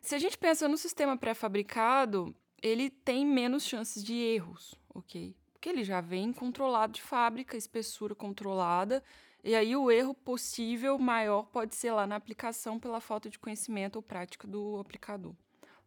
se 0.00 0.14
a 0.14 0.18
gente 0.18 0.38
pensa 0.38 0.68
no 0.68 0.78
sistema 0.78 1.16
pré-fabricado, 1.16 2.34
ele 2.62 2.88
tem 2.90 3.26
menos 3.26 3.64
chances 3.64 4.02
de 4.04 4.14
erros, 4.14 4.74
ok? 4.94 5.34
Porque 5.58 5.70
ele 5.70 5.82
já 5.82 6.00
vem 6.00 6.32
controlado 6.32 6.92
de 6.92 7.02
fábrica, 7.02 7.56
espessura 7.56 8.14
controlada, 8.14 9.02
e 9.42 9.56
aí 9.56 9.74
o 9.74 9.90
erro 9.90 10.14
possível 10.14 10.96
maior 11.00 11.46
pode 11.46 11.74
ser 11.74 11.90
lá 11.90 12.06
na 12.06 12.14
aplicação 12.14 12.78
pela 12.78 13.00
falta 13.00 13.28
de 13.28 13.40
conhecimento 13.40 13.96
ou 13.96 14.02
prática 14.02 14.46
do 14.46 14.78
aplicador. 14.78 15.34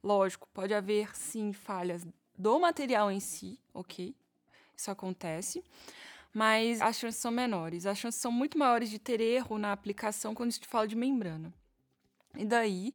Lógico, 0.03 0.45
pode 0.53 0.73
haver 0.73 1.15
sim 1.15 1.53
falhas 1.53 2.05
do 2.37 2.59
material 2.59 3.09
em 3.09 3.21
si, 3.21 3.57
ok? 3.73 4.13
Isso 4.75 4.91
acontece, 4.91 5.63
mas 6.33 6.81
as 6.81 6.99
chances 6.99 7.21
são 7.21 7.31
menores. 7.31 7.85
As 7.85 7.97
chances 7.97 8.19
são 8.19 8.31
muito 8.31 8.57
maiores 8.57 8.89
de 8.89 8.99
ter 8.99 9.21
erro 9.21 9.57
na 9.57 9.71
aplicação 9.71 10.35
quando 10.35 10.49
a 10.49 10.51
gente 10.51 10.67
fala 10.67 10.85
de 10.85 10.97
membrana. 10.97 11.53
E 12.35 12.43
daí 12.43 12.93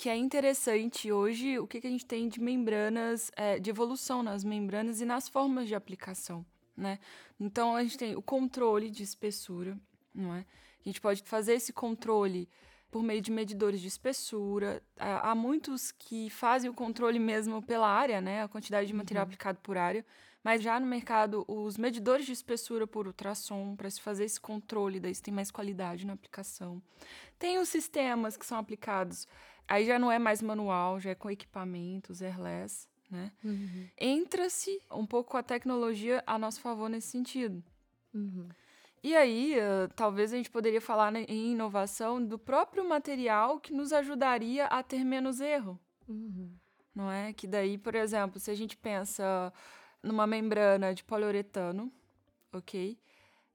que 0.00 0.08
é 0.08 0.16
interessante 0.16 1.12
hoje 1.12 1.58
o 1.58 1.66
que, 1.66 1.78
que 1.78 1.86
a 1.86 1.90
gente 1.90 2.06
tem 2.06 2.26
de 2.26 2.40
membranas, 2.40 3.30
é, 3.36 3.58
de 3.58 3.68
evolução 3.68 4.22
nas 4.22 4.42
membranas 4.42 5.02
e 5.02 5.04
nas 5.04 5.28
formas 5.28 5.68
de 5.68 5.74
aplicação. 5.74 6.42
Né? 6.74 6.98
Então 7.38 7.76
a 7.76 7.82
gente 7.82 7.98
tem 7.98 8.16
o 8.16 8.22
controle 8.22 8.88
de 8.88 9.02
espessura, 9.02 9.78
não 10.14 10.34
é? 10.34 10.38
A 10.38 10.88
gente 10.88 11.02
pode 11.02 11.22
fazer 11.24 11.52
esse 11.52 11.70
controle 11.70 12.48
por 12.90 13.02
meio 13.02 13.20
de 13.20 13.30
medidores 13.30 13.78
de 13.78 13.88
espessura. 13.88 14.82
Há 14.98 15.34
muitos 15.34 15.92
que 15.92 16.30
fazem 16.30 16.70
o 16.70 16.74
controle 16.74 17.18
mesmo 17.18 17.60
pela 17.60 17.86
área, 17.86 18.22
né? 18.22 18.42
A 18.42 18.48
quantidade 18.48 18.86
de 18.86 18.94
material 18.94 19.24
uhum. 19.24 19.28
aplicado 19.28 19.58
por 19.62 19.76
área. 19.76 20.02
Mas 20.42 20.62
já 20.62 20.80
no 20.80 20.86
mercado, 20.86 21.44
os 21.46 21.76
medidores 21.76 22.24
de 22.24 22.32
espessura 22.32 22.86
por 22.86 23.06
ultrassom, 23.06 23.76
para 23.76 23.90
se 23.90 24.00
fazer 24.00 24.24
esse 24.24 24.40
controle, 24.40 24.98
daí 24.98 25.14
você 25.14 25.22
tem 25.22 25.34
mais 25.34 25.50
qualidade 25.50 26.06
na 26.06 26.14
aplicação. 26.14 26.82
Tem 27.38 27.58
os 27.58 27.68
sistemas 27.68 28.38
que 28.38 28.46
são 28.46 28.58
aplicados, 28.58 29.28
aí 29.70 29.86
já 29.86 29.98
não 29.98 30.10
é 30.10 30.18
mais 30.18 30.42
manual, 30.42 30.98
já 30.98 31.10
é 31.10 31.14
com 31.14 31.30
equipamentos, 31.30 32.20
airless, 32.20 32.88
né? 33.08 33.30
Uhum. 33.42 33.88
Entra-se 33.96 34.80
um 34.90 35.06
pouco 35.06 35.36
a 35.36 35.42
tecnologia 35.42 36.22
a 36.26 36.36
nosso 36.36 36.60
favor 36.60 36.90
nesse 36.90 37.08
sentido. 37.08 37.62
Uhum. 38.12 38.48
E 39.02 39.16
aí, 39.16 39.56
uh, 39.56 39.88
talvez 39.94 40.32
a 40.32 40.36
gente 40.36 40.50
poderia 40.50 40.80
falar 40.80 41.10
né, 41.10 41.24
em 41.28 41.52
inovação 41.52 42.22
do 42.22 42.38
próprio 42.38 42.86
material 42.86 43.58
que 43.58 43.72
nos 43.72 43.92
ajudaria 43.92 44.66
a 44.66 44.82
ter 44.82 45.04
menos 45.04 45.40
erro. 45.40 45.78
Uhum. 46.06 46.50
Não 46.94 47.10
é? 47.10 47.32
Que 47.32 47.46
daí, 47.46 47.78
por 47.78 47.94
exemplo, 47.94 48.40
se 48.40 48.50
a 48.50 48.54
gente 48.54 48.76
pensa 48.76 49.52
numa 50.02 50.26
membrana 50.26 50.92
de 50.92 51.04
poliuretano, 51.04 51.90
ok? 52.52 52.98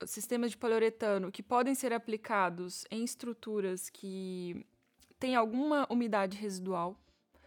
Sistemas 0.06 0.52
de 0.52 0.58
poliuretano 0.58 1.32
que 1.32 1.44
podem 1.44 1.76
ser 1.76 1.94
aplicados 1.94 2.86
em 2.90 3.04
estruturas 3.04 3.90
que 3.90 4.66
têm 5.20 5.36
alguma 5.36 5.88
umidade 5.90 6.38
residual. 6.38 7.00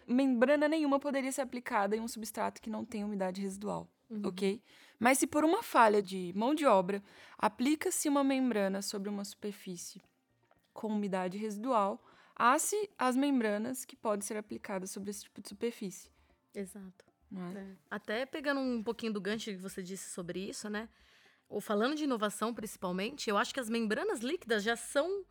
Membrana 0.06 0.68
nenhuma 0.68 0.98
poderia 0.98 1.30
ser 1.30 1.42
aplicada 1.42 1.96
em 1.96 2.00
um 2.00 2.08
substrato 2.08 2.62
que 2.62 2.70
não 2.70 2.84
tem 2.84 3.04
umidade 3.04 3.40
residual, 3.40 3.88
uhum. 4.08 4.22
ok? 4.24 4.62
Mas 4.98 5.18
se 5.18 5.26
por 5.26 5.44
uma 5.44 5.62
falha 5.62 6.02
de 6.02 6.32
mão 6.34 6.54
de 6.54 6.64
obra 6.66 7.02
aplica-se 7.36 8.08
uma 8.08 8.24
membrana 8.24 8.82
sobre 8.82 9.08
uma 9.08 9.24
superfície 9.24 10.00
com 10.72 10.88
umidade 10.88 11.36
residual, 11.36 12.02
há-se 12.34 12.88
as 12.96 13.16
membranas 13.16 13.84
que 13.84 13.96
podem 13.96 14.26
ser 14.26 14.36
aplicadas 14.36 14.90
sobre 14.90 15.10
esse 15.10 15.24
tipo 15.24 15.40
de 15.40 15.48
superfície. 15.48 16.10
Exato. 16.54 17.04
É? 17.54 17.58
É. 17.58 17.76
Até 17.90 18.26
pegando 18.26 18.60
um 18.60 18.82
pouquinho 18.82 19.12
do 19.12 19.20
gancho 19.20 19.50
que 19.50 19.56
você 19.56 19.82
disse 19.82 20.10
sobre 20.10 20.48
isso, 20.48 20.70
né? 20.70 20.88
Ou 21.48 21.60
falando 21.60 21.94
de 21.94 22.04
inovação 22.04 22.54
principalmente, 22.54 23.28
eu 23.28 23.36
acho 23.36 23.52
que 23.52 23.60
as 23.60 23.68
membranas 23.68 24.20
líquidas 24.20 24.62
já 24.62 24.76
são 24.76 25.24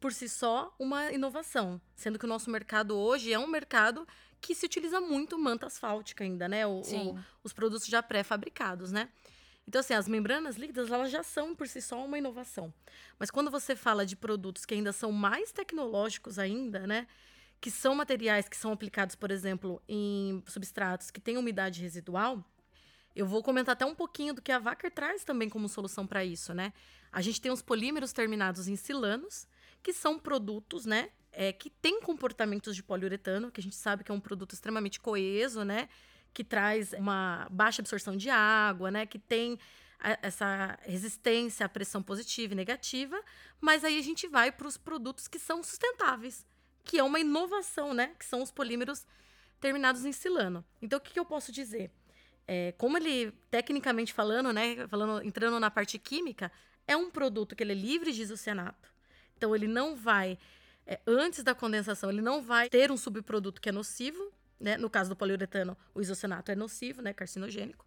por 0.00 0.12
si 0.12 0.28
só 0.28 0.74
uma 0.78 1.12
inovação, 1.12 1.80
sendo 1.94 2.18
que 2.18 2.24
o 2.24 2.28
nosso 2.28 2.50
mercado 2.50 2.96
hoje 2.96 3.32
é 3.32 3.38
um 3.38 3.46
mercado 3.46 4.06
que 4.40 4.54
se 4.54 4.66
utiliza 4.66 5.00
muito 5.00 5.38
manta 5.38 5.66
asfáltica 5.66 6.22
ainda, 6.24 6.48
né? 6.48 6.66
O, 6.66 6.80
o, 6.80 7.18
os 7.42 7.52
produtos 7.52 7.86
já 7.86 8.02
pré-fabricados, 8.02 8.92
né? 8.92 9.08
Então, 9.66 9.80
assim, 9.80 9.92
as 9.92 10.08
membranas 10.08 10.56
líquidas, 10.56 10.90
elas 10.90 11.10
já 11.10 11.22
são 11.22 11.54
por 11.54 11.68
si 11.68 11.82
só 11.82 12.02
uma 12.02 12.16
inovação. 12.16 12.72
Mas 13.18 13.30
quando 13.30 13.50
você 13.50 13.76
fala 13.76 14.06
de 14.06 14.16
produtos 14.16 14.64
que 14.64 14.72
ainda 14.72 14.92
são 14.92 15.12
mais 15.12 15.52
tecnológicos 15.52 16.38
ainda, 16.38 16.86
né? 16.86 17.06
Que 17.60 17.70
são 17.70 17.94
materiais 17.94 18.48
que 18.48 18.56
são 18.56 18.72
aplicados, 18.72 19.14
por 19.14 19.30
exemplo, 19.30 19.82
em 19.86 20.42
substratos 20.46 21.10
que 21.10 21.20
têm 21.20 21.36
umidade 21.36 21.82
residual, 21.82 22.42
eu 23.14 23.26
vou 23.26 23.42
comentar 23.42 23.72
até 23.74 23.84
um 23.84 23.94
pouquinho 23.94 24.32
do 24.32 24.40
que 24.40 24.52
a 24.52 24.58
Wacker 24.58 24.90
traz 24.90 25.24
também 25.24 25.50
como 25.50 25.68
solução 25.68 26.06
para 26.06 26.24
isso, 26.24 26.54
né? 26.54 26.72
A 27.10 27.20
gente 27.20 27.40
tem 27.40 27.50
os 27.50 27.60
polímeros 27.60 28.12
terminados 28.12 28.68
em 28.68 28.76
silanos, 28.76 29.46
que 29.82 29.92
são 29.92 30.18
produtos, 30.18 30.84
né? 30.84 31.10
é, 31.38 31.52
que 31.52 31.70
tem 31.70 32.00
comportamentos 32.00 32.74
de 32.74 32.82
poliuretano, 32.82 33.50
que 33.50 33.60
a 33.60 33.62
gente 33.62 33.76
sabe 33.76 34.02
que 34.02 34.10
é 34.10 34.14
um 34.14 34.20
produto 34.20 34.54
extremamente 34.54 34.98
coeso, 34.98 35.64
né? 35.64 35.88
Que 36.34 36.42
traz 36.42 36.92
uma 36.94 37.46
baixa 37.48 37.80
absorção 37.80 38.16
de 38.16 38.28
água, 38.28 38.90
né? 38.90 39.06
Que 39.06 39.20
tem 39.20 39.56
a, 40.00 40.18
essa 40.20 40.76
resistência 40.82 41.64
à 41.64 41.68
pressão 41.68 42.02
positiva 42.02 42.54
e 42.54 42.56
negativa. 42.56 43.22
Mas 43.60 43.84
aí 43.84 43.98
a 43.98 44.02
gente 44.02 44.26
vai 44.26 44.50
para 44.50 44.66
os 44.66 44.76
produtos 44.76 45.28
que 45.28 45.38
são 45.38 45.62
sustentáveis, 45.62 46.44
que 46.82 46.98
é 46.98 47.04
uma 47.04 47.20
inovação, 47.20 47.94
né? 47.94 48.16
Que 48.18 48.24
são 48.24 48.42
os 48.42 48.50
polímeros 48.50 49.06
terminados 49.60 50.04
em 50.04 50.10
silano. 50.10 50.64
Então, 50.82 50.98
o 50.98 51.00
que, 51.00 51.12
que 51.12 51.20
eu 51.20 51.24
posso 51.24 51.52
dizer? 51.52 51.92
É, 52.48 52.72
como 52.72 52.96
ele, 52.96 53.30
tecnicamente 53.48 54.12
falando, 54.12 54.52
né? 54.52 54.88
Falando, 54.88 55.24
entrando 55.24 55.60
na 55.60 55.70
parte 55.70 56.00
química, 56.00 56.50
é 56.84 56.96
um 56.96 57.10
produto 57.10 57.54
que 57.54 57.62
ele 57.62 57.72
é 57.72 57.76
livre 57.76 58.10
de 58.10 58.22
isocianato. 58.22 58.97
Então, 59.38 59.54
ele 59.54 59.68
não 59.68 59.96
vai 59.96 60.36
é, 60.88 60.98
antes 61.06 61.44
da 61.44 61.54
condensação, 61.54 62.10
ele 62.10 62.22
não 62.22 62.40
vai 62.40 62.70
ter 62.70 62.90
um 62.90 62.96
subproduto 62.96 63.60
que 63.60 63.68
é 63.68 63.72
nocivo, 63.72 64.32
né? 64.58 64.78
No 64.78 64.88
caso 64.88 65.10
do 65.10 65.16
poliuretano, 65.16 65.76
o 65.94 66.00
isocianato 66.00 66.50
é 66.50 66.56
nocivo, 66.56 67.02
né? 67.02 67.12
Carcinogênico. 67.12 67.84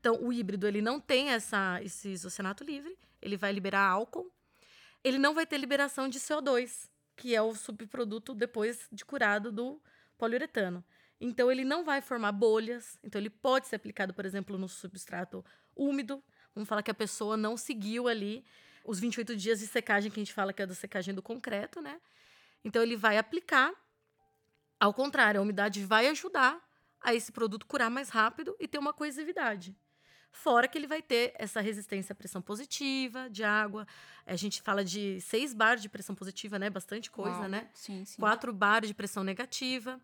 Então, 0.00 0.20
o 0.20 0.32
híbrido, 0.32 0.66
ele 0.66 0.82
não 0.82 0.98
tem 1.00 1.30
essa, 1.30 1.80
esse 1.80 2.08
isocianato 2.08 2.64
livre, 2.64 2.98
ele 3.22 3.36
vai 3.36 3.52
liberar 3.52 3.82
álcool. 3.82 4.28
Ele 5.04 5.16
não 5.16 5.32
vai 5.32 5.46
ter 5.46 5.58
liberação 5.58 6.08
de 6.08 6.18
CO2, 6.18 6.90
que 7.16 7.36
é 7.36 7.40
o 7.40 7.54
subproduto 7.54 8.34
depois 8.34 8.88
de 8.90 9.04
curado 9.04 9.52
do 9.52 9.80
poliuretano. 10.18 10.84
Então, 11.20 11.52
ele 11.52 11.64
não 11.64 11.84
vai 11.84 12.00
formar 12.00 12.32
bolhas. 12.32 12.98
Então, 13.04 13.20
ele 13.20 13.30
pode 13.30 13.68
ser 13.68 13.76
aplicado, 13.76 14.12
por 14.12 14.26
exemplo, 14.26 14.58
no 14.58 14.68
substrato 14.68 15.44
úmido. 15.76 16.20
Vamos 16.52 16.68
falar 16.68 16.82
que 16.82 16.90
a 16.90 16.94
pessoa 16.94 17.36
não 17.36 17.56
seguiu 17.56 18.08
ali 18.08 18.44
os 18.84 18.98
28 18.98 19.36
dias 19.36 19.60
de 19.60 19.66
secagem, 19.66 20.10
que 20.10 20.18
a 20.18 20.22
gente 20.22 20.32
fala 20.32 20.52
que 20.52 20.62
é 20.62 20.66
da 20.66 20.74
secagem 20.74 21.14
do 21.14 21.22
concreto, 21.22 21.80
né? 21.80 22.00
Então 22.64 22.82
ele 22.82 22.96
vai 22.96 23.18
aplicar. 23.18 23.72
Ao 24.78 24.94
contrário, 24.94 25.40
a 25.40 25.42
umidade 25.42 25.84
vai 25.84 26.08
ajudar 26.08 26.58
a 27.00 27.14
esse 27.14 27.32
produto 27.32 27.66
curar 27.66 27.90
mais 27.90 28.08
rápido 28.08 28.56
e 28.58 28.66
ter 28.66 28.78
uma 28.78 28.92
coesividade. 28.92 29.76
Fora 30.32 30.68
que 30.68 30.78
ele 30.78 30.86
vai 30.86 31.02
ter 31.02 31.34
essa 31.36 31.60
resistência 31.60 32.12
à 32.12 32.16
pressão 32.16 32.40
positiva 32.40 33.28
de 33.28 33.42
água. 33.42 33.86
A 34.24 34.36
gente 34.36 34.62
fala 34.62 34.84
de 34.84 35.20
6 35.20 35.54
bar 35.54 35.76
de 35.76 35.88
pressão 35.88 36.14
positiva, 36.14 36.58
né? 36.58 36.70
Bastante 36.70 37.10
coisa, 37.10 37.40
Uau. 37.40 37.48
né? 37.48 37.68
Sim, 37.74 38.04
sim. 38.04 38.16
4 38.20 38.52
bar 38.52 38.86
de 38.86 38.94
pressão 38.94 39.24
negativa. 39.24 40.00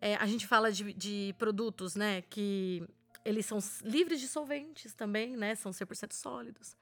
É, 0.00 0.16
a 0.16 0.26
gente 0.26 0.46
fala 0.46 0.70
de, 0.70 0.92
de 0.92 1.34
produtos, 1.38 1.96
né? 1.96 2.22
Que 2.22 2.86
eles 3.24 3.46
são 3.46 3.58
livres 3.82 4.20
de 4.20 4.28
solventes 4.28 4.92
também, 4.92 5.34
né? 5.36 5.54
São 5.54 5.72
100% 5.72 6.12
sólidos. 6.12 6.76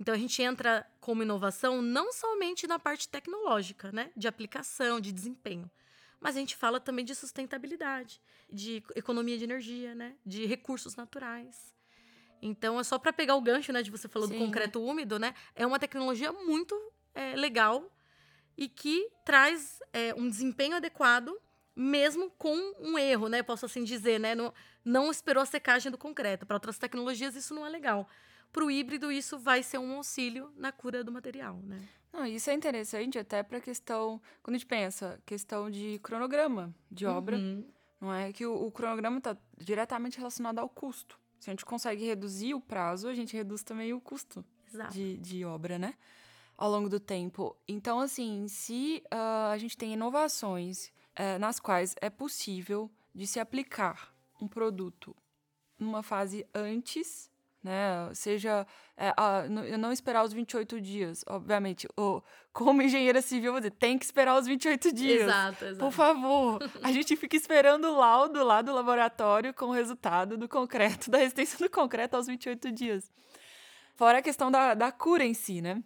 Então 0.00 0.14
a 0.14 0.18
gente 0.18 0.40
entra 0.42 0.86
como 0.98 1.22
inovação 1.22 1.82
não 1.82 2.10
somente 2.10 2.66
na 2.66 2.78
parte 2.78 3.06
tecnológica, 3.06 3.92
né? 3.92 4.10
De 4.16 4.26
aplicação, 4.26 4.98
de 4.98 5.12
desempenho. 5.12 5.70
Mas 6.18 6.36
a 6.36 6.40
gente 6.40 6.56
fala 6.56 6.80
também 6.80 7.04
de 7.04 7.14
sustentabilidade, 7.14 8.20
de 8.50 8.82
economia 8.96 9.36
de 9.36 9.44
energia, 9.44 9.94
né? 9.94 10.16
De 10.24 10.46
recursos 10.46 10.96
naturais. 10.96 11.74
Então 12.40 12.80
é 12.80 12.82
só 12.82 12.98
para 12.98 13.12
pegar 13.12 13.34
o 13.34 13.42
gancho, 13.42 13.72
né? 13.74 13.82
De 13.82 13.90
você 13.90 14.08
falou 14.08 14.26
do 14.26 14.32
Sim. 14.32 14.40
concreto 14.40 14.82
úmido, 14.82 15.18
né? 15.18 15.34
É 15.54 15.66
uma 15.66 15.78
tecnologia 15.78 16.32
muito 16.32 16.74
é, 17.14 17.36
legal 17.36 17.92
e 18.56 18.68
que 18.68 19.10
traz 19.22 19.80
é, 19.92 20.14
um 20.14 20.28
desempenho 20.30 20.76
adequado, 20.76 21.38
mesmo 21.76 22.30
com 22.38 22.56
um 22.78 22.98
erro, 22.98 23.28
né? 23.28 23.42
Posso 23.42 23.66
assim 23.66 23.84
dizer, 23.84 24.18
né? 24.18 24.34
Não, 24.34 24.52
não 24.82 25.10
esperou 25.10 25.42
a 25.42 25.46
secagem 25.46 25.92
do 25.92 25.98
concreto. 25.98 26.46
Para 26.46 26.56
outras 26.56 26.78
tecnologias 26.78 27.36
isso 27.36 27.54
não 27.54 27.66
é 27.66 27.68
legal. 27.68 28.08
Para 28.52 28.64
o 28.64 28.70
híbrido 28.70 29.10
isso 29.12 29.38
vai 29.38 29.62
ser 29.62 29.78
um 29.78 29.94
auxílio 29.96 30.52
na 30.56 30.72
cura 30.72 31.04
do 31.04 31.12
material, 31.12 31.56
né? 31.62 31.88
Não, 32.12 32.26
isso 32.26 32.50
é 32.50 32.54
interessante 32.54 33.18
até 33.18 33.42
para 33.42 33.60
questão, 33.60 34.20
quando 34.42 34.56
a 34.56 34.58
gente 34.58 34.66
pensa, 34.66 35.20
questão 35.24 35.70
de 35.70 36.00
cronograma 36.02 36.74
de 36.90 37.06
obra, 37.06 37.36
Uhum. 37.36 37.64
não 38.00 38.12
é 38.12 38.32
que 38.32 38.44
o, 38.44 38.66
o 38.66 38.70
cronograma 38.72 39.18
está 39.18 39.36
diretamente 39.56 40.18
relacionado 40.18 40.58
ao 40.58 40.68
custo. 40.68 41.18
Se 41.38 41.48
a 41.48 41.52
gente 41.52 41.64
consegue 41.64 42.04
reduzir 42.04 42.52
o 42.54 42.60
prazo, 42.60 43.06
a 43.08 43.14
gente 43.14 43.36
reduz 43.36 43.62
também 43.62 43.92
o 43.94 44.00
custo 44.00 44.44
Exato. 44.66 44.92
de, 44.92 45.16
de 45.18 45.44
obra, 45.44 45.78
né? 45.78 45.94
Ao 46.58 46.68
longo 46.70 46.88
do 46.88 46.98
tempo. 47.00 47.56
Então, 47.66 48.00
assim, 48.00 48.46
se 48.48 49.02
ah, 49.10 49.50
a 49.52 49.56
gente 49.56 49.76
tem 49.78 49.92
inovações 49.94 50.92
eh, 51.14 51.38
nas 51.38 51.58
quais 51.60 51.94
é 52.00 52.10
possível 52.10 52.90
de 53.14 53.26
se 53.26 53.38
aplicar 53.40 54.14
um 54.40 54.46
produto 54.48 55.16
numa 55.78 56.02
fase 56.02 56.44
antes, 56.54 57.30
né? 57.62 58.08
Seja 58.14 58.66
ah, 58.96 59.44
n- 59.48 59.68
eu 59.70 59.78
não 59.78 59.92
esperar 59.92 60.24
os 60.24 60.32
28 60.32 60.80
dias, 60.80 61.24
obviamente. 61.26 61.86
O, 61.98 62.22
como 62.52 62.82
engenheira 62.82 63.20
civil, 63.22 63.54
tem 63.70 63.98
que 63.98 64.04
esperar 64.04 64.38
os 64.38 64.46
28 64.46 64.92
dias. 64.92 65.22
Exato, 65.22 65.64
exato. 65.64 65.78
Por 65.78 65.92
favor, 65.92 66.58
a 66.82 66.90
gente 66.92 67.16
fica 67.16 67.36
esperando 67.36 67.86
o 67.86 67.96
laudo 67.96 68.42
lá 68.44 68.60
do 68.62 68.72
laboratório 68.72 69.52
com 69.54 69.66
o 69.66 69.72
resultado 69.72 70.36
do 70.36 70.48
concreto, 70.48 71.10
da 71.10 71.18
resistência 71.18 71.58
do 71.58 71.70
concreto 71.70 72.16
aos 72.16 72.26
28 72.26 72.72
dias. 72.72 73.10
Fora 73.94 74.18
a 74.18 74.22
questão 74.22 74.50
da, 74.50 74.74
da 74.74 74.90
cura 74.90 75.24
em 75.24 75.34
si, 75.34 75.60
né? 75.60 75.82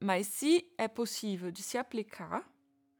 Mas 0.00 0.26
se 0.26 0.68
é 0.76 0.88
possível 0.88 1.50
de 1.52 1.62
se 1.62 1.78
aplicar, 1.78 2.44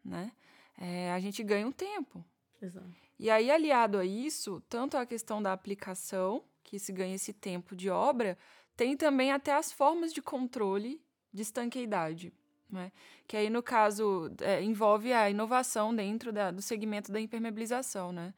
né? 0.04 0.30
é, 0.78 1.12
a 1.12 1.18
gente 1.20 1.42
ganha 1.42 1.66
um 1.66 1.72
tempo. 1.72 2.24
Exato. 2.60 2.86
E 3.18 3.28
aí, 3.30 3.50
aliado 3.50 3.98
a 3.98 4.04
isso, 4.04 4.60
tanto 4.68 4.96
a 4.96 5.04
questão 5.06 5.42
da 5.42 5.52
aplicação, 5.52 6.44
que 6.72 6.78
se 6.78 6.90
ganha 6.90 7.14
esse 7.14 7.34
tempo 7.34 7.76
de 7.76 7.90
obra, 7.90 8.38
tem 8.74 8.96
também 8.96 9.30
até 9.30 9.52
as 9.52 9.70
formas 9.70 10.10
de 10.10 10.22
controle 10.22 10.98
de 11.30 11.42
estanqueidade. 11.42 12.32
Né? 12.70 12.90
Que 13.28 13.36
aí, 13.36 13.50
no 13.50 13.62
caso, 13.62 14.32
é, 14.40 14.62
envolve 14.62 15.12
a 15.12 15.28
inovação 15.28 15.94
dentro 15.94 16.32
da- 16.32 16.50
do 16.50 16.62
segmento 16.62 17.12
da 17.12 17.20
impermeabilização. 17.20 18.10
Né? 18.10 18.32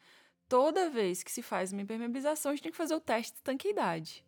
Toda 0.49 0.91
vez 0.91 1.23
que 1.23 1.31
se 1.31 1.43
faz 1.43 1.73
uma 1.73 1.83
impermeabilização, 1.83 2.51
a 2.51 2.55
gente 2.57 2.65
tem 2.65 2.73
que 2.73 2.77
fazer 2.77 2.97
o 2.97 3.01
teste 3.01 3.31
de 3.35 3.39
estanqueidade. 3.39 4.25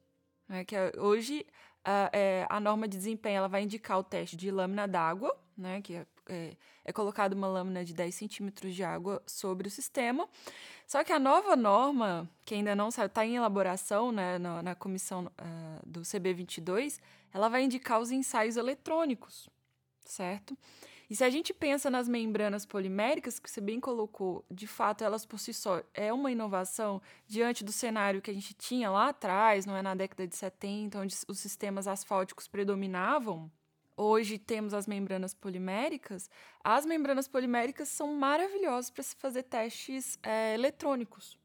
Né? 0.48 0.64
Que 0.64 0.76
é- 0.76 0.92
hoje, 0.98 1.44
a, 1.84 2.08
é, 2.12 2.46
a 2.48 2.60
norma 2.60 2.86
de 2.86 2.96
desempenho 2.96 3.38
ela 3.38 3.48
vai 3.48 3.64
indicar 3.64 3.98
o 3.98 4.04
teste 4.04 4.36
de 4.36 4.52
lâmina 4.52 4.86
d'água, 4.86 5.36
né? 5.58 5.82
que 5.82 5.94
é, 5.94 6.06
é, 6.28 6.56
é 6.84 6.92
colocado 6.92 7.32
uma 7.32 7.46
lâmina 7.46 7.84
de 7.84 7.94
10 7.94 8.14
centímetros 8.14 8.74
de 8.74 8.82
água 8.82 9.22
sobre 9.26 9.68
o 9.68 9.70
sistema. 9.70 10.28
Só 10.86 11.02
que 11.02 11.12
a 11.12 11.18
nova 11.18 11.56
norma, 11.56 12.28
que 12.44 12.54
ainda 12.54 12.76
não 12.76 12.88
está 12.88 13.26
em 13.26 13.36
elaboração 13.36 14.12
né, 14.12 14.38
na, 14.38 14.62
na 14.62 14.74
comissão 14.74 15.30
ah, 15.36 15.80
do 15.84 16.02
CB22, 16.02 17.00
ela 17.32 17.48
vai 17.48 17.64
indicar 17.64 18.00
os 18.00 18.10
ensaios 18.10 18.56
eletrônicos, 18.56 19.48
certo? 20.04 20.56
E 21.08 21.14
se 21.14 21.22
a 21.22 21.30
gente 21.30 21.54
pensa 21.54 21.88
nas 21.88 22.08
membranas 22.08 22.66
poliméricas, 22.66 23.38
que 23.38 23.48
você 23.48 23.60
bem 23.60 23.78
colocou, 23.78 24.44
de 24.50 24.66
fato, 24.66 25.04
elas 25.04 25.24
por 25.24 25.38
si 25.38 25.54
só 25.54 25.82
é 25.94 26.12
uma 26.12 26.32
inovação 26.32 27.00
diante 27.28 27.62
do 27.62 27.70
cenário 27.70 28.20
que 28.20 28.30
a 28.30 28.34
gente 28.34 28.52
tinha 28.54 28.90
lá 28.90 29.10
atrás, 29.10 29.66
não 29.66 29.76
é 29.76 29.82
na 29.82 29.94
década 29.94 30.26
de 30.26 30.34
70, 30.34 30.98
onde 30.98 31.16
os 31.28 31.38
sistemas 31.38 31.86
asfálticos 31.86 32.48
predominavam. 32.48 33.50
Hoje 33.96 34.38
temos 34.38 34.74
as 34.74 34.86
membranas 34.86 35.32
poliméricas. 35.32 36.28
As 36.62 36.84
membranas 36.84 37.26
poliméricas 37.26 37.88
são 37.88 38.14
maravilhosas 38.14 38.90
para 38.90 39.02
se 39.02 39.16
fazer 39.16 39.44
testes 39.44 40.18
eh, 40.22 40.54
eletrônicos, 40.54 41.38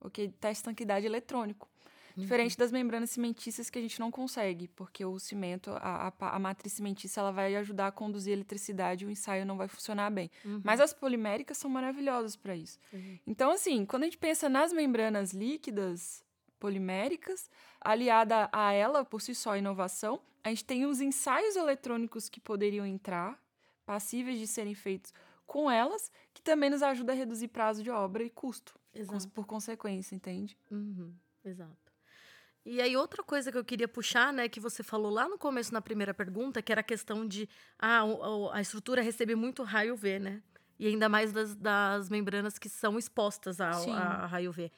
ok? 0.00 0.28
Teste 0.28 0.40
de 0.40 0.58
estanquidade 0.58 1.06
eletrônico. 1.06 1.68
Diferente 2.16 2.56
das 2.56 2.70
membranas 2.70 3.10
cimentícias 3.10 3.68
que 3.68 3.78
a 3.78 3.82
gente 3.82 3.98
não 3.98 4.08
consegue, 4.08 4.68
porque 4.68 5.04
o 5.04 5.18
cimento, 5.18 5.70
a, 5.72 6.12
a, 6.18 6.36
a 6.36 6.38
matriz 6.38 6.72
cimentícia, 6.72 7.20
ela 7.20 7.32
vai 7.32 7.56
ajudar 7.56 7.88
a 7.88 7.92
conduzir 7.92 8.32
a 8.32 8.36
eletricidade 8.36 9.04
e 9.04 9.08
o 9.08 9.10
ensaio 9.10 9.44
não 9.44 9.56
vai 9.56 9.66
funcionar 9.66 10.10
bem. 10.10 10.30
Mas 10.62 10.80
as 10.80 10.92
poliméricas 10.92 11.58
são 11.58 11.68
maravilhosas 11.68 12.36
para 12.36 12.54
isso. 12.54 12.78
Uhum. 12.92 13.18
Então, 13.26 13.50
assim, 13.50 13.84
quando 13.84 14.04
a 14.04 14.06
gente 14.06 14.18
pensa 14.18 14.48
nas 14.48 14.72
membranas 14.72 15.32
líquidas 15.32 16.24
poliméricas, 16.60 17.50
aliada 17.80 18.48
a 18.52 18.72
ela 18.72 19.04
por 19.04 19.20
si 19.20 19.34
só 19.34 19.52
a 19.52 19.58
inovação, 19.58 20.20
a 20.44 20.50
gente 20.50 20.64
tem 20.64 20.84
os 20.84 21.00
ensaios 21.00 21.56
eletrônicos 21.56 22.28
que 22.28 22.38
poderiam 22.38 22.84
entrar, 22.84 23.42
passíveis 23.86 24.38
de 24.38 24.46
serem 24.46 24.74
feitos 24.74 25.12
com 25.46 25.70
elas, 25.70 26.12
que 26.32 26.42
também 26.42 26.68
nos 26.68 26.82
ajuda 26.82 27.12
a 27.12 27.14
reduzir 27.14 27.48
prazo 27.48 27.82
de 27.82 27.90
obra 27.90 28.22
e 28.22 28.30
custo, 28.30 28.78
Exato. 28.94 29.28
por 29.30 29.46
consequência, 29.46 30.14
entende? 30.14 30.56
Uhum, 30.70 31.14
exato. 31.44 31.92
E 32.64 32.80
aí, 32.80 32.96
outra 32.96 33.22
coisa 33.22 33.52
que 33.52 33.58
eu 33.58 33.64
queria 33.64 33.88
puxar, 33.88 34.32
né, 34.32 34.48
que 34.48 34.58
você 34.58 34.82
falou 34.82 35.10
lá 35.10 35.28
no 35.28 35.36
começo, 35.38 35.72
na 35.72 35.82
primeira 35.82 36.14
pergunta, 36.14 36.62
que 36.62 36.72
era 36.72 36.80
a 36.80 36.84
questão 36.84 37.26
de 37.26 37.48
ah, 37.78 38.02
a 38.52 38.60
estrutura 38.60 39.02
recebe 39.02 39.34
muito 39.34 39.62
raio 39.62 39.94
UV, 39.94 40.18
né? 40.18 40.42
E 40.78 40.86
ainda 40.86 41.08
mais 41.08 41.30
das, 41.30 41.54
das 41.54 42.08
membranas 42.08 42.58
que 42.58 42.68
são 42.68 42.98
expostas 42.98 43.60
ao, 43.60 43.84
Sim. 43.84 43.92
a 43.92 44.26
raio 44.26 44.50
UV. 44.50 44.72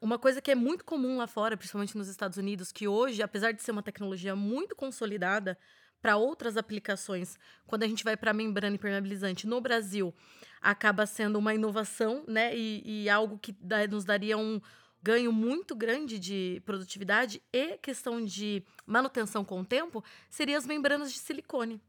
Uma 0.00 0.18
coisa 0.18 0.40
que 0.40 0.50
é 0.50 0.54
muito 0.54 0.84
comum 0.84 1.18
lá 1.18 1.26
fora, 1.26 1.56
principalmente 1.56 1.96
nos 1.96 2.08
Estados 2.08 2.38
Unidos, 2.38 2.72
que 2.72 2.88
hoje, 2.88 3.22
apesar 3.22 3.52
de 3.52 3.62
ser 3.62 3.70
uma 3.70 3.82
tecnologia 3.82 4.34
muito 4.34 4.74
consolidada 4.74 5.58
para 6.00 6.16
outras 6.16 6.56
aplicações, 6.56 7.38
quando 7.66 7.82
a 7.82 7.86
gente 7.86 8.02
vai 8.02 8.16
para 8.16 8.32
membrana 8.32 8.76
impermeabilizante 8.76 9.46
no 9.46 9.60
Brasil, 9.60 10.14
acaba 10.60 11.04
sendo 11.04 11.38
uma 11.38 11.54
inovação, 11.54 12.24
né? 12.26 12.56
E, 12.56 13.04
e 13.04 13.10
algo 13.10 13.38
que 13.38 13.52
dá- 13.52 13.86
nos 13.86 14.04
daria 14.06 14.38
um 14.38 14.58
ganho 15.02 15.30
muito 15.32 15.74
grande 15.76 16.18
de 16.18 16.62
produtividade 16.64 17.42
e 17.52 17.76
questão 17.78 18.24
de 18.24 18.64
manutenção 18.86 19.44
com 19.44 19.60
o 19.60 19.64
tempo, 19.64 20.02
seria 20.30 20.56
as 20.56 20.66
membranas 20.66 21.12
de 21.12 21.18
silicone. 21.18 21.80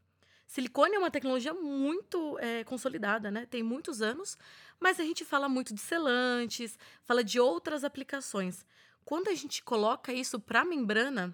Silicone 0.52 0.96
é 0.96 1.00
uma 1.00 1.10
tecnologia 1.10 1.54
muito 1.54 2.38
eh, 2.40 2.66
consolidada, 2.66 3.32
né? 3.32 3.46
Tem 3.46 3.64
muitos 3.64 4.02
anos, 4.02 4.38
mas 4.82 5.00
a 5.00 5.04
gente 5.04 5.24
fala 5.24 5.48
muito 5.48 5.74
de 5.74 5.80
selantes, 5.80 6.78
fala 7.06 7.24
de 7.24 7.40
outras 7.40 7.86
aplicações. 7.86 8.66
Quando 9.06 9.30
a 9.30 9.34
gente 9.34 9.64
coloca 9.64 10.12
isso 10.12 10.42
para 10.42 10.66
membrana 10.66 11.34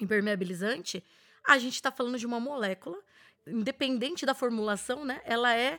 impermeabilizante, 0.00 1.04
a 1.46 1.58
gente 1.58 1.74
está 1.74 1.92
falando 1.92 2.18
de 2.18 2.24
uma 2.24 2.40
molécula, 2.40 2.98
independente 3.46 4.24
da 4.24 4.34
formulação, 4.34 5.04
né? 5.04 5.20
Ela 5.26 5.54
é, 5.54 5.78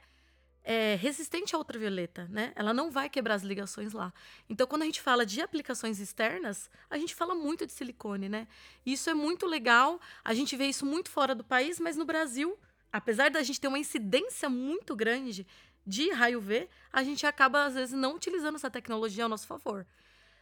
é 0.64 0.96
resistente 0.96 1.56
à 1.56 1.58
ultravioleta, 1.58 2.28
né? 2.30 2.52
Ela 2.56 2.74
não 2.74 2.92
vai 2.92 3.10
quebrar 3.10 3.36
as 3.36 3.44
ligações 3.44 3.94
lá. 3.94 4.14
Então, 4.50 4.68
quando 4.68 4.84
a 4.84 4.86
gente 4.86 5.02
fala 5.02 5.26
de 5.26 5.42
aplicações 5.42 6.00
externas, 6.00 6.70
a 6.90 6.98
gente 6.98 7.16
fala 7.16 7.34
muito 7.34 7.66
de 7.66 7.72
silicone, 7.72 8.30
né? 8.30 8.48
Isso 8.86 9.10
é 9.10 9.14
muito 9.14 9.46
legal. 9.46 10.00
A 10.24 10.34
gente 10.34 10.56
vê 10.56 10.66
isso 10.66 10.86
muito 10.86 11.10
fora 11.10 11.34
do 11.34 11.44
país, 11.44 11.80
mas 11.80 11.96
no 11.98 12.06
Brasil, 12.06 12.58
apesar 12.92 13.32
da 13.32 13.42
gente 13.42 13.60
ter 13.60 13.68
uma 13.68 13.80
incidência 13.80 14.50
muito 14.50 14.96
grande 14.96 15.48
de 15.86 16.12
raio 16.12 16.40
V, 16.40 16.70
a 16.92 17.04
gente 17.04 17.26
acaba, 17.26 17.66
às 17.66 17.74
vezes, 17.74 17.94
não 17.94 18.16
utilizando 18.16 18.56
essa 18.56 18.70
tecnologia 18.70 19.24
ao 19.24 19.30
nosso 19.30 19.48
favor. 19.48 19.88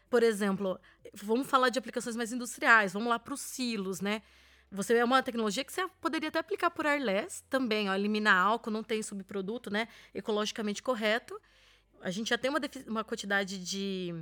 Por 0.10 0.24
exemplo, 0.24 0.80
vamos 1.14 1.48
falar 1.48 1.70
de 1.70 1.80
aplicações 1.80 2.16
mais 2.16 2.32
industriais, 2.32 2.94
vamos 2.94 3.10
lá 3.10 3.20
para 3.20 3.34
os 3.34 3.42
silos, 3.42 4.02
né? 4.02 4.22
Você 4.72 4.96
é 4.96 5.04
uma 5.04 5.24
tecnologia 5.24 5.64
que 5.64 5.72
você 5.72 5.88
poderia 6.02 6.30
até 6.30 6.40
aplicar 6.40 6.70
por 6.70 6.86
airless 6.86 7.44
também, 7.50 7.90
ó, 7.90 7.96
eliminar 7.96 8.36
álcool, 8.36 8.70
não 8.70 8.84
tem 8.84 9.02
subproduto, 9.02 9.70
né? 9.70 9.88
Ecologicamente 10.14 10.84
correto. 10.84 11.40
A 12.02 12.12
gente 12.12 12.30
já 12.30 12.38
tem 12.38 12.50
uma, 12.50 12.60
uma 12.86 13.04
quantidade 13.04 13.58
de, 13.64 14.14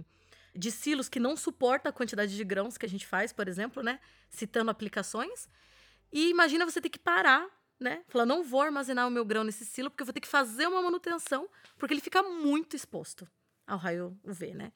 de 0.56 0.72
silos 0.72 1.10
que 1.10 1.20
não 1.20 1.36
suporta 1.36 1.90
a 1.90 1.92
quantidade 1.92 2.36
de 2.36 2.44
grãos 2.44 2.78
que 2.78 2.86
a 2.86 2.90
gente 2.90 3.08
faz, 3.08 3.34
por 3.34 3.48
exemplo, 3.48 3.82
né? 3.82 4.00
Citando 4.30 4.70
aplicações. 4.70 5.50
E 6.12 6.30
imagina 6.30 6.64
você 6.64 6.80
ter 6.80 6.90
que 6.90 7.00
parar, 7.00 7.48
né? 7.80 8.04
Falar, 8.08 8.26
não 8.26 8.44
vou 8.44 8.62
armazenar 8.62 9.08
o 9.08 9.12
meu 9.12 9.26
grão 9.26 9.44
nesse 9.44 9.66
silo, 9.66 9.90
porque 9.90 10.04
eu 10.04 10.06
vou 10.06 10.14
ter 10.14 10.22
que 10.22 10.28
fazer 10.28 10.68
uma 10.68 10.82
manutenção, 10.82 11.50
porque 11.78 11.94
ele 11.94 12.02
fica 12.02 12.22
muito 12.22 12.76
exposto 12.76 13.28
ao 13.66 13.80
raio 13.80 14.18
UV, 14.24 14.54
né? 14.54 14.72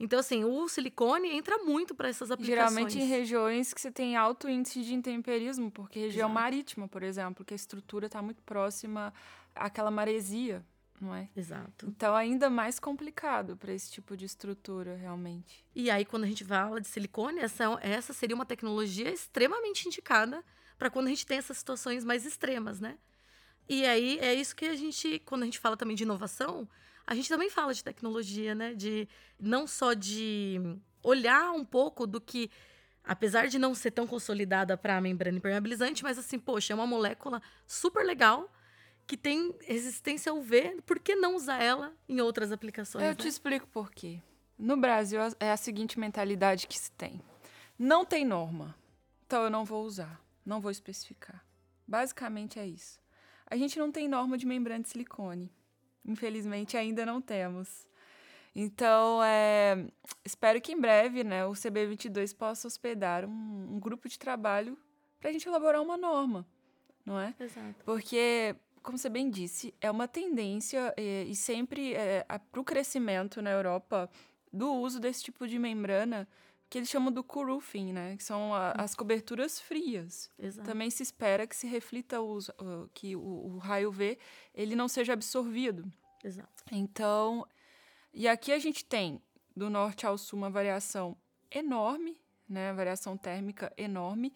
Então, 0.00 0.20
assim, 0.20 0.44
o 0.44 0.68
silicone 0.68 1.28
entra 1.30 1.58
muito 1.58 1.94
para 1.94 2.08
essas 2.08 2.30
aplicações. 2.30 2.70
Geralmente 2.70 2.98
em 2.98 3.06
regiões 3.06 3.74
que 3.74 3.80
você 3.80 3.90
tem 3.90 4.16
alto 4.16 4.48
índice 4.48 4.82
de 4.82 4.94
intemperismo, 4.94 5.70
porque 5.70 5.98
região 5.98 6.28
Exato. 6.28 6.34
marítima, 6.34 6.88
por 6.88 7.02
exemplo, 7.02 7.44
que 7.44 7.52
a 7.52 7.56
estrutura 7.56 8.06
está 8.06 8.22
muito 8.22 8.40
próxima 8.42 9.12
àquela 9.56 9.90
maresia, 9.90 10.64
não 11.00 11.12
é? 11.12 11.28
Exato. 11.36 11.86
Então, 11.88 12.14
ainda 12.14 12.48
mais 12.48 12.78
complicado 12.78 13.56
para 13.56 13.72
esse 13.72 13.90
tipo 13.90 14.16
de 14.16 14.24
estrutura, 14.24 14.94
realmente. 14.94 15.64
E 15.74 15.90
aí, 15.90 16.04
quando 16.04 16.24
a 16.24 16.28
gente 16.28 16.44
fala 16.44 16.80
de 16.80 16.86
silicone, 16.86 17.40
essa, 17.40 17.64
essa 17.80 18.12
seria 18.12 18.36
uma 18.36 18.46
tecnologia 18.46 19.10
extremamente 19.10 19.88
indicada 19.88 20.44
para 20.78 20.90
quando 20.90 21.06
a 21.06 21.10
gente 21.10 21.26
tem 21.26 21.38
essas 21.38 21.58
situações 21.58 22.04
mais 22.04 22.24
extremas, 22.24 22.78
né? 22.78 22.96
E 23.68 23.84
aí, 23.84 24.16
é 24.20 24.32
isso 24.32 24.54
que 24.54 24.64
a 24.64 24.76
gente, 24.76 25.18
quando 25.26 25.42
a 25.42 25.44
gente 25.44 25.58
fala 25.58 25.76
também 25.76 25.96
de 25.96 26.04
inovação, 26.04 26.68
a 27.08 27.14
gente 27.14 27.26
também 27.30 27.48
fala 27.48 27.72
de 27.72 27.82
tecnologia, 27.82 28.54
né? 28.54 28.74
De 28.74 29.08
não 29.40 29.66
só 29.66 29.94
de 29.94 30.60
olhar 31.02 31.52
um 31.52 31.64
pouco 31.64 32.06
do 32.06 32.20
que, 32.20 32.50
apesar 33.02 33.48
de 33.48 33.58
não 33.58 33.74
ser 33.74 33.92
tão 33.92 34.06
consolidada 34.06 34.76
para 34.76 34.98
a 34.98 35.00
membrana 35.00 35.38
impermeabilizante, 35.38 36.02
mas 36.02 36.18
assim, 36.18 36.38
poxa, 36.38 36.74
é 36.74 36.76
uma 36.76 36.86
molécula 36.86 37.40
super 37.66 38.04
legal 38.04 38.52
que 39.06 39.16
tem 39.16 39.54
resistência 39.62 40.30
ao 40.30 40.36
UV, 40.36 40.82
por 40.84 40.98
que 40.98 41.14
não 41.14 41.34
usar 41.34 41.62
ela 41.62 41.94
em 42.06 42.20
outras 42.20 42.52
aplicações? 42.52 43.02
Eu 43.02 43.08
né? 43.08 43.14
te 43.14 43.26
explico 43.26 43.66
por 43.68 43.90
quê. 43.90 44.20
No 44.58 44.76
Brasil 44.76 45.18
é 45.40 45.50
a 45.50 45.56
seguinte 45.56 45.98
mentalidade 45.98 46.66
que 46.66 46.78
se 46.78 46.92
tem: 46.92 47.22
não 47.78 48.04
tem 48.04 48.22
norma, 48.22 48.76
então 49.26 49.44
eu 49.44 49.48
não 49.48 49.64
vou 49.64 49.82
usar, 49.82 50.22
não 50.44 50.60
vou 50.60 50.70
especificar. 50.70 51.42
Basicamente 51.86 52.58
é 52.58 52.66
isso. 52.66 53.00
A 53.46 53.56
gente 53.56 53.78
não 53.78 53.90
tem 53.90 54.06
norma 54.06 54.36
de 54.36 54.44
membrana 54.44 54.82
de 54.82 54.90
silicone. 54.90 55.50
Infelizmente 56.08 56.76
ainda 56.76 57.04
não 57.04 57.20
temos. 57.20 57.86
Então, 58.56 59.22
é, 59.22 59.86
espero 60.24 60.60
que 60.60 60.72
em 60.72 60.80
breve 60.80 61.22
né, 61.22 61.46
o 61.46 61.52
CB22 61.52 62.34
possa 62.34 62.66
hospedar 62.66 63.24
um, 63.24 63.74
um 63.74 63.78
grupo 63.78 64.08
de 64.08 64.18
trabalho 64.18 64.76
para 65.20 65.30
a 65.30 65.32
gente 65.32 65.46
elaborar 65.46 65.82
uma 65.82 65.96
norma, 65.96 66.46
não 67.04 67.20
é? 67.20 67.34
Exato. 67.38 67.84
Porque, 67.84 68.56
como 68.82 68.96
você 68.96 69.08
bem 69.08 69.30
disse, 69.30 69.74
é 69.80 69.90
uma 69.90 70.08
tendência 70.08 70.94
e 70.96 71.36
sempre 71.36 71.94
para 72.50 72.60
o 72.60 72.64
crescimento 72.64 73.42
na 73.42 73.50
Europa 73.50 74.10
do 74.52 74.72
uso 74.74 74.98
desse 74.98 75.22
tipo 75.22 75.46
de 75.46 75.58
membrana 75.58 76.26
que 76.70 76.78
eles 76.78 76.88
chamam 76.88 77.10
do 77.12 77.24
co-roofing, 77.24 77.92
né? 77.92 78.16
Que 78.16 78.22
são 78.24 78.52
a- 78.54 78.72
as 78.72 78.94
coberturas 78.94 79.60
frias. 79.60 80.30
Exato. 80.38 80.68
Também 80.68 80.90
se 80.90 81.02
espera 81.02 81.46
que 81.46 81.56
se 81.56 81.66
reflita 81.66 82.20
os- 82.20 82.48
o- 82.50 82.88
que 82.92 83.16
o, 83.16 83.20
o 83.20 83.58
raio 83.58 83.90
V 83.90 84.18
ele 84.54 84.76
não 84.76 84.86
seja 84.88 85.12
absorvido. 85.14 85.90
Exato. 86.22 86.64
Então, 86.70 87.46
e 88.12 88.28
aqui 88.28 88.52
a 88.52 88.58
gente 88.58 88.84
tem 88.84 89.20
do 89.56 89.70
norte 89.70 90.06
ao 90.06 90.18
sul 90.18 90.38
uma 90.38 90.50
variação 90.50 91.16
enorme, 91.50 92.20
né? 92.48 92.72
Variação 92.72 93.16
térmica 93.16 93.72
enorme. 93.76 94.32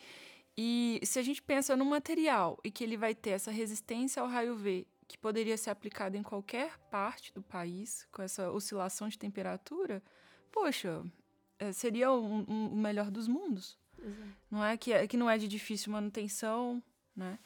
E 0.57 1.01
se 1.05 1.19
a 1.19 1.23
gente 1.23 1.41
pensa 1.43 1.77
num 1.77 1.85
material 1.87 2.59
e 2.65 2.71
que 2.71 2.85
ele 2.85 2.97
vai 2.97 3.15
ter 3.15 3.31
essa 3.31 3.51
resistência 3.51 4.23
ao 4.23 4.29
raio 4.29 4.55
V, 4.57 4.87
que 5.09 5.19
poderia 5.19 5.57
ser 5.59 5.71
aplicado 5.71 6.17
em 6.17 6.23
qualquer 6.23 6.79
parte 6.91 7.33
do 7.35 7.43
país, 7.43 8.07
com 8.11 8.23
essa 8.23 8.51
oscilação 8.51 9.09
de 9.09 9.19
temperatura, 9.19 10.03
poxa, 10.51 11.03
eh, 11.63 11.73
seria 11.73 12.11
um- 12.13 12.45
um- 12.49 12.69
o 12.75 12.77
melhor 12.77 13.11
dos 13.11 13.27
mundos 13.29 13.79
Exato. 13.99 14.29
não 14.51 14.65
é 14.65 14.77
que, 14.77 14.93
é 14.93 15.07
que 15.07 15.17
não 15.17 15.29
é 15.31 15.37
de 15.39 15.47
difícil 15.49 15.93
manutenção, 15.93 16.83
né? 17.17 17.39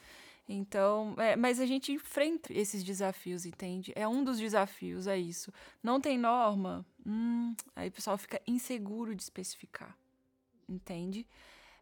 Então, 0.49 1.15
é, 1.19 1.35
mas 1.35 1.59
a 1.59 1.67
gente 1.67 1.91
enfrenta 1.93 2.53
esses 2.53 2.85
desafios, 2.85 3.45
entende? 3.45 3.93
É 3.97 4.07
um 4.07 4.23
dos 4.23 4.39
desafios, 4.39 5.07
é 5.09 5.19
isso. 5.19 5.53
Não 5.83 6.01
tem 6.01 6.17
norma, 6.17 6.87
hum, 7.05 7.53
aí 7.75 7.89
o 7.89 7.93
pessoal 7.93 8.17
fica 8.17 8.41
inseguro 8.47 9.13
de 9.15 9.23
especificar, 9.25 9.97
entende? 10.69 11.27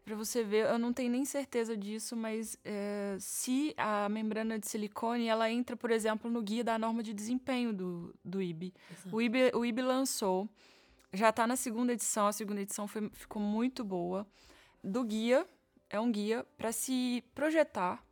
Para 0.03 0.15
você 0.15 0.43
ver, 0.43 0.67
eu 0.69 0.77
não 0.79 0.93
tenho 0.93 1.11
nem 1.11 1.25
certeza 1.25 1.75
disso, 1.75 2.15
mas 2.15 2.57
é, 2.63 3.17
se 3.19 3.73
a 3.77 4.07
membrana 4.09 4.57
de 4.59 4.67
silicone 4.67 5.27
ela 5.27 5.49
entra, 5.49 5.75
por 5.75 5.89
exemplo, 5.91 6.29
no 6.29 6.41
guia 6.41 6.63
da 6.63 6.77
norma 6.77 7.01
de 7.03 7.13
desempenho 7.13 7.71
do, 7.73 8.13
do 8.23 8.41
IB. 8.41 8.71
Exato. 8.91 9.15
O 9.15 9.21
IB, 9.21 9.51
o 9.55 9.65
IB 9.65 9.81
lançou, 9.81 10.47
já 11.15 11.29
está 11.29 11.47
na 11.47 11.55
segunda 11.55 11.93
edição, 11.93 12.27
a 12.27 12.33
segunda 12.33 12.61
edição 12.61 12.87
foi, 12.87 13.09
ficou 13.13 13.41
muito 13.41 13.83
boa. 13.83 14.27
Do 14.83 15.03
guia, 15.03 15.47
é 15.89 15.99
um 15.99 16.11
guia 16.11 16.45
para 16.57 16.71
se 16.71 17.23
projetar 17.33 18.03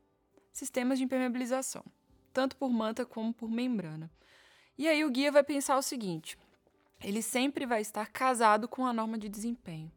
sistemas 0.52 0.98
de 0.98 1.04
impermeabilização, 1.04 1.84
tanto 2.32 2.56
por 2.56 2.70
manta 2.70 3.06
como 3.06 3.34
por 3.34 3.50
membrana. 3.50 4.10
E 4.78 4.88
aí 4.88 5.04
o 5.04 5.10
guia 5.10 5.32
vai 5.32 5.44
pensar 5.44 5.78
o 5.78 5.82
seguinte: 5.82 6.38
ele 7.04 7.22
sempre 7.22 7.66
vai 7.66 7.82
estar 7.82 8.08
casado 8.12 8.68
com 8.68 8.86
a 8.86 8.94
norma 8.94 9.18
de 9.18 9.30
desempenho. 9.30 9.92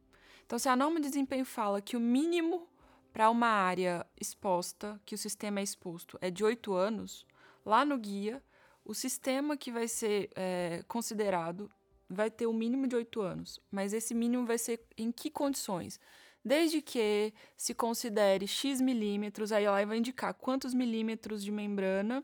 Então, 0.45 0.57
se 0.57 0.69
a 0.69 0.75
norma 0.75 0.99
de 0.99 1.07
desempenho 1.07 1.45
fala 1.45 1.81
que 1.81 1.97
o 1.97 1.99
mínimo 1.99 2.67
para 3.11 3.29
uma 3.29 3.47
área 3.47 4.05
exposta, 4.19 5.01
que 5.05 5.15
o 5.15 5.17
sistema 5.17 5.59
é 5.59 5.63
exposto, 5.63 6.17
é 6.21 6.29
de 6.29 6.43
8 6.43 6.73
anos, 6.73 7.25
lá 7.65 7.83
no 7.83 7.97
guia, 7.97 8.43
o 8.85 8.93
sistema 8.93 9.57
que 9.57 9.71
vai 9.71 9.87
ser 9.87 10.29
é, 10.35 10.83
considerado 10.87 11.69
vai 12.09 12.31
ter 12.31 12.47
o 12.47 12.53
mínimo 12.53 12.87
de 12.87 12.95
8 12.95 13.21
anos. 13.21 13.59
Mas 13.71 13.93
esse 13.93 14.13
mínimo 14.13 14.45
vai 14.45 14.57
ser 14.57 14.81
em 14.97 15.11
que 15.11 15.29
condições? 15.29 15.99
Desde 16.43 16.81
que 16.81 17.33
se 17.57 17.73
considere 17.73 18.47
X 18.47 18.79
milímetros, 18.79 19.51
aí 19.51 19.65
ela 19.65 19.83
vai 19.85 19.97
indicar 19.97 20.33
quantos 20.33 20.73
milímetros 20.73 21.43
de 21.43 21.51
membrana 21.51 22.23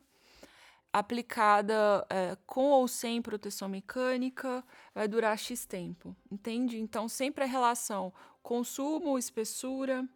aplicada 0.93 2.05
é, 2.07 2.37
com 2.45 2.69
ou 2.69 2.87
sem 2.87 3.19
proteção 3.19 3.67
mecânica 3.67 4.63
vai 4.93 5.07
durar 5.07 5.37
X 5.37 5.65
tempo, 5.65 6.15
entende? 6.31 6.79
Então, 6.79 7.09
sempre 7.09 7.43
a 7.43 7.47
relação 7.47 8.13
consumo, 8.43 9.17
espessura 9.17 10.07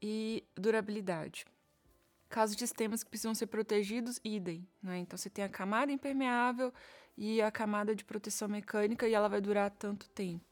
e 0.00 0.44
durabilidade. 0.54 1.44
Caso 2.28 2.54
de 2.54 2.60
sistemas 2.60 3.02
que 3.02 3.10
precisam 3.10 3.34
ser 3.34 3.48
protegidos, 3.48 4.20
idem. 4.24 4.66
Né? 4.82 4.98
Então, 4.98 5.18
você 5.18 5.28
tem 5.28 5.44
a 5.44 5.48
camada 5.48 5.90
impermeável 5.90 6.72
e 7.16 7.40
a 7.42 7.50
camada 7.50 7.94
de 7.94 8.04
proteção 8.04 8.48
mecânica 8.48 9.06
e 9.08 9.14
ela 9.14 9.28
vai 9.28 9.40
durar 9.40 9.70
tanto 9.70 10.08
tempo. 10.10 10.44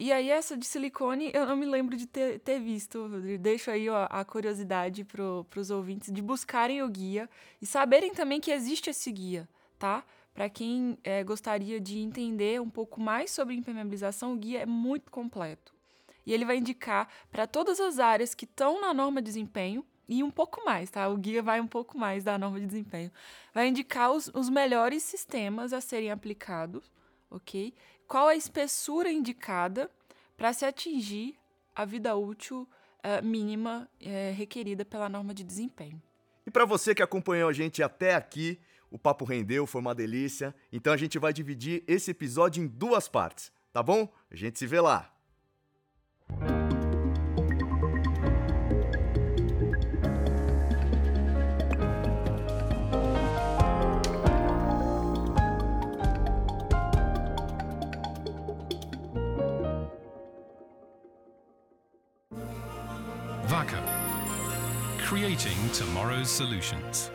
E 0.00 0.12
aí, 0.12 0.30
essa 0.30 0.56
de 0.56 0.64
silicone, 0.64 1.32
eu 1.34 1.44
não 1.44 1.56
me 1.56 1.66
lembro 1.66 1.96
de 1.96 2.06
ter, 2.06 2.38
ter 2.38 2.60
visto. 2.60 3.08
Deixo 3.40 3.68
aí 3.68 3.88
ó, 3.88 4.06
a 4.08 4.24
curiosidade 4.24 5.04
para 5.04 5.60
os 5.60 5.70
ouvintes 5.70 6.12
de 6.12 6.22
buscarem 6.22 6.82
o 6.82 6.88
guia 6.88 7.28
e 7.60 7.66
saberem 7.66 8.14
também 8.14 8.40
que 8.40 8.52
existe 8.52 8.90
esse 8.90 9.10
guia, 9.10 9.48
tá? 9.76 10.04
Para 10.32 10.48
quem 10.48 10.96
é, 11.02 11.24
gostaria 11.24 11.80
de 11.80 11.98
entender 11.98 12.60
um 12.60 12.70
pouco 12.70 13.00
mais 13.00 13.32
sobre 13.32 13.56
impermeabilização, 13.56 14.34
o 14.34 14.36
guia 14.36 14.60
é 14.60 14.66
muito 14.66 15.10
completo. 15.10 15.74
E 16.24 16.32
ele 16.32 16.44
vai 16.44 16.58
indicar 16.58 17.08
para 17.28 17.44
todas 17.44 17.80
as 17.80 17.98
áreas 17.98 18.36
que 18.36 18.44
estão 18.44 18.80
na 18.80 18.94
norma 18.94 19.20
de 19.20 19.26
desempenho 19.26 19.84
e 20.08 20.22
um 20.22 20.30
pouco 20.30 20.64
mais, 20.64 20.90
tá? 20.90 21.08
O 21.08 21.16
guia 21.16 21.42
vai 21.42 21.60
um 21.60 21.66
pouco 21.66 21.98
mais 21.98 22.24
da 22.24 22.38
norma 22.38 22.58
de 22.58 22.66
desempenho. 22.66 23.12
Vai 23.52 23.68
indicar 23.68 24.10
os, 24.10 24.30
os 24.34 24.48
melhores 24.48 25.02
sistemas 25.02 25.72
a 25.72 25.80
serem 25.80 26.10
aplicados, 26.10 26.90
ok? 27.30 27.74
Qual 28.06 28.28
a 28.28 28.34
espessura 28.34 29.10
indicada 29.10 29.90
para 30.36 30.52
se 30.52 30.64
atingir 30.64 31.36
a 31.74 31.84
vida 31.84 32.16
útil 32.16 32.66
uh, 33.04 33.24
mínima 33.24 33.88
uh, 34.00 34.34
requerida 34.34 34.84
pela 34.84 35.08
norma 35.08 35.32
de 35.32 35.44
desempenho. 35.44 36.00
E 36.46 36.50
para 36.50 36.64
você 36.64 36.94
que 36.94 37.02
acompanhou 37.02 37.48
a 37.48 37.52
gente 37.52 37.82
até 37.82 38.14
aqui, 38.14 38.58
o 38.90 38.98
papo 38.98 39.24
rendeu, 39.24 39.66
foi 39.66 39.80
uma 39.80 39.94
delícia. 39.94 40.54
Então 40.72 40.92
a 40.92 40.96
gente 40.96 41.18
vai 41.18 41.32
dividir 41.32 41.84
esse 41.86 42.10
episódio 42.10 42.62
em 42.62 42.66
duas 42.66 43.06
partes, 43.06 43.52
tá 43.72 43.82
bom? 43.82 44.08
A 44.30 44.36
gente 44.36 44.58
se 44.58 44.66
vê 44.66 44.80
lá. 44.80 45.14
Tomorrow's 65.78 66.28
solutions. 66.28 67.12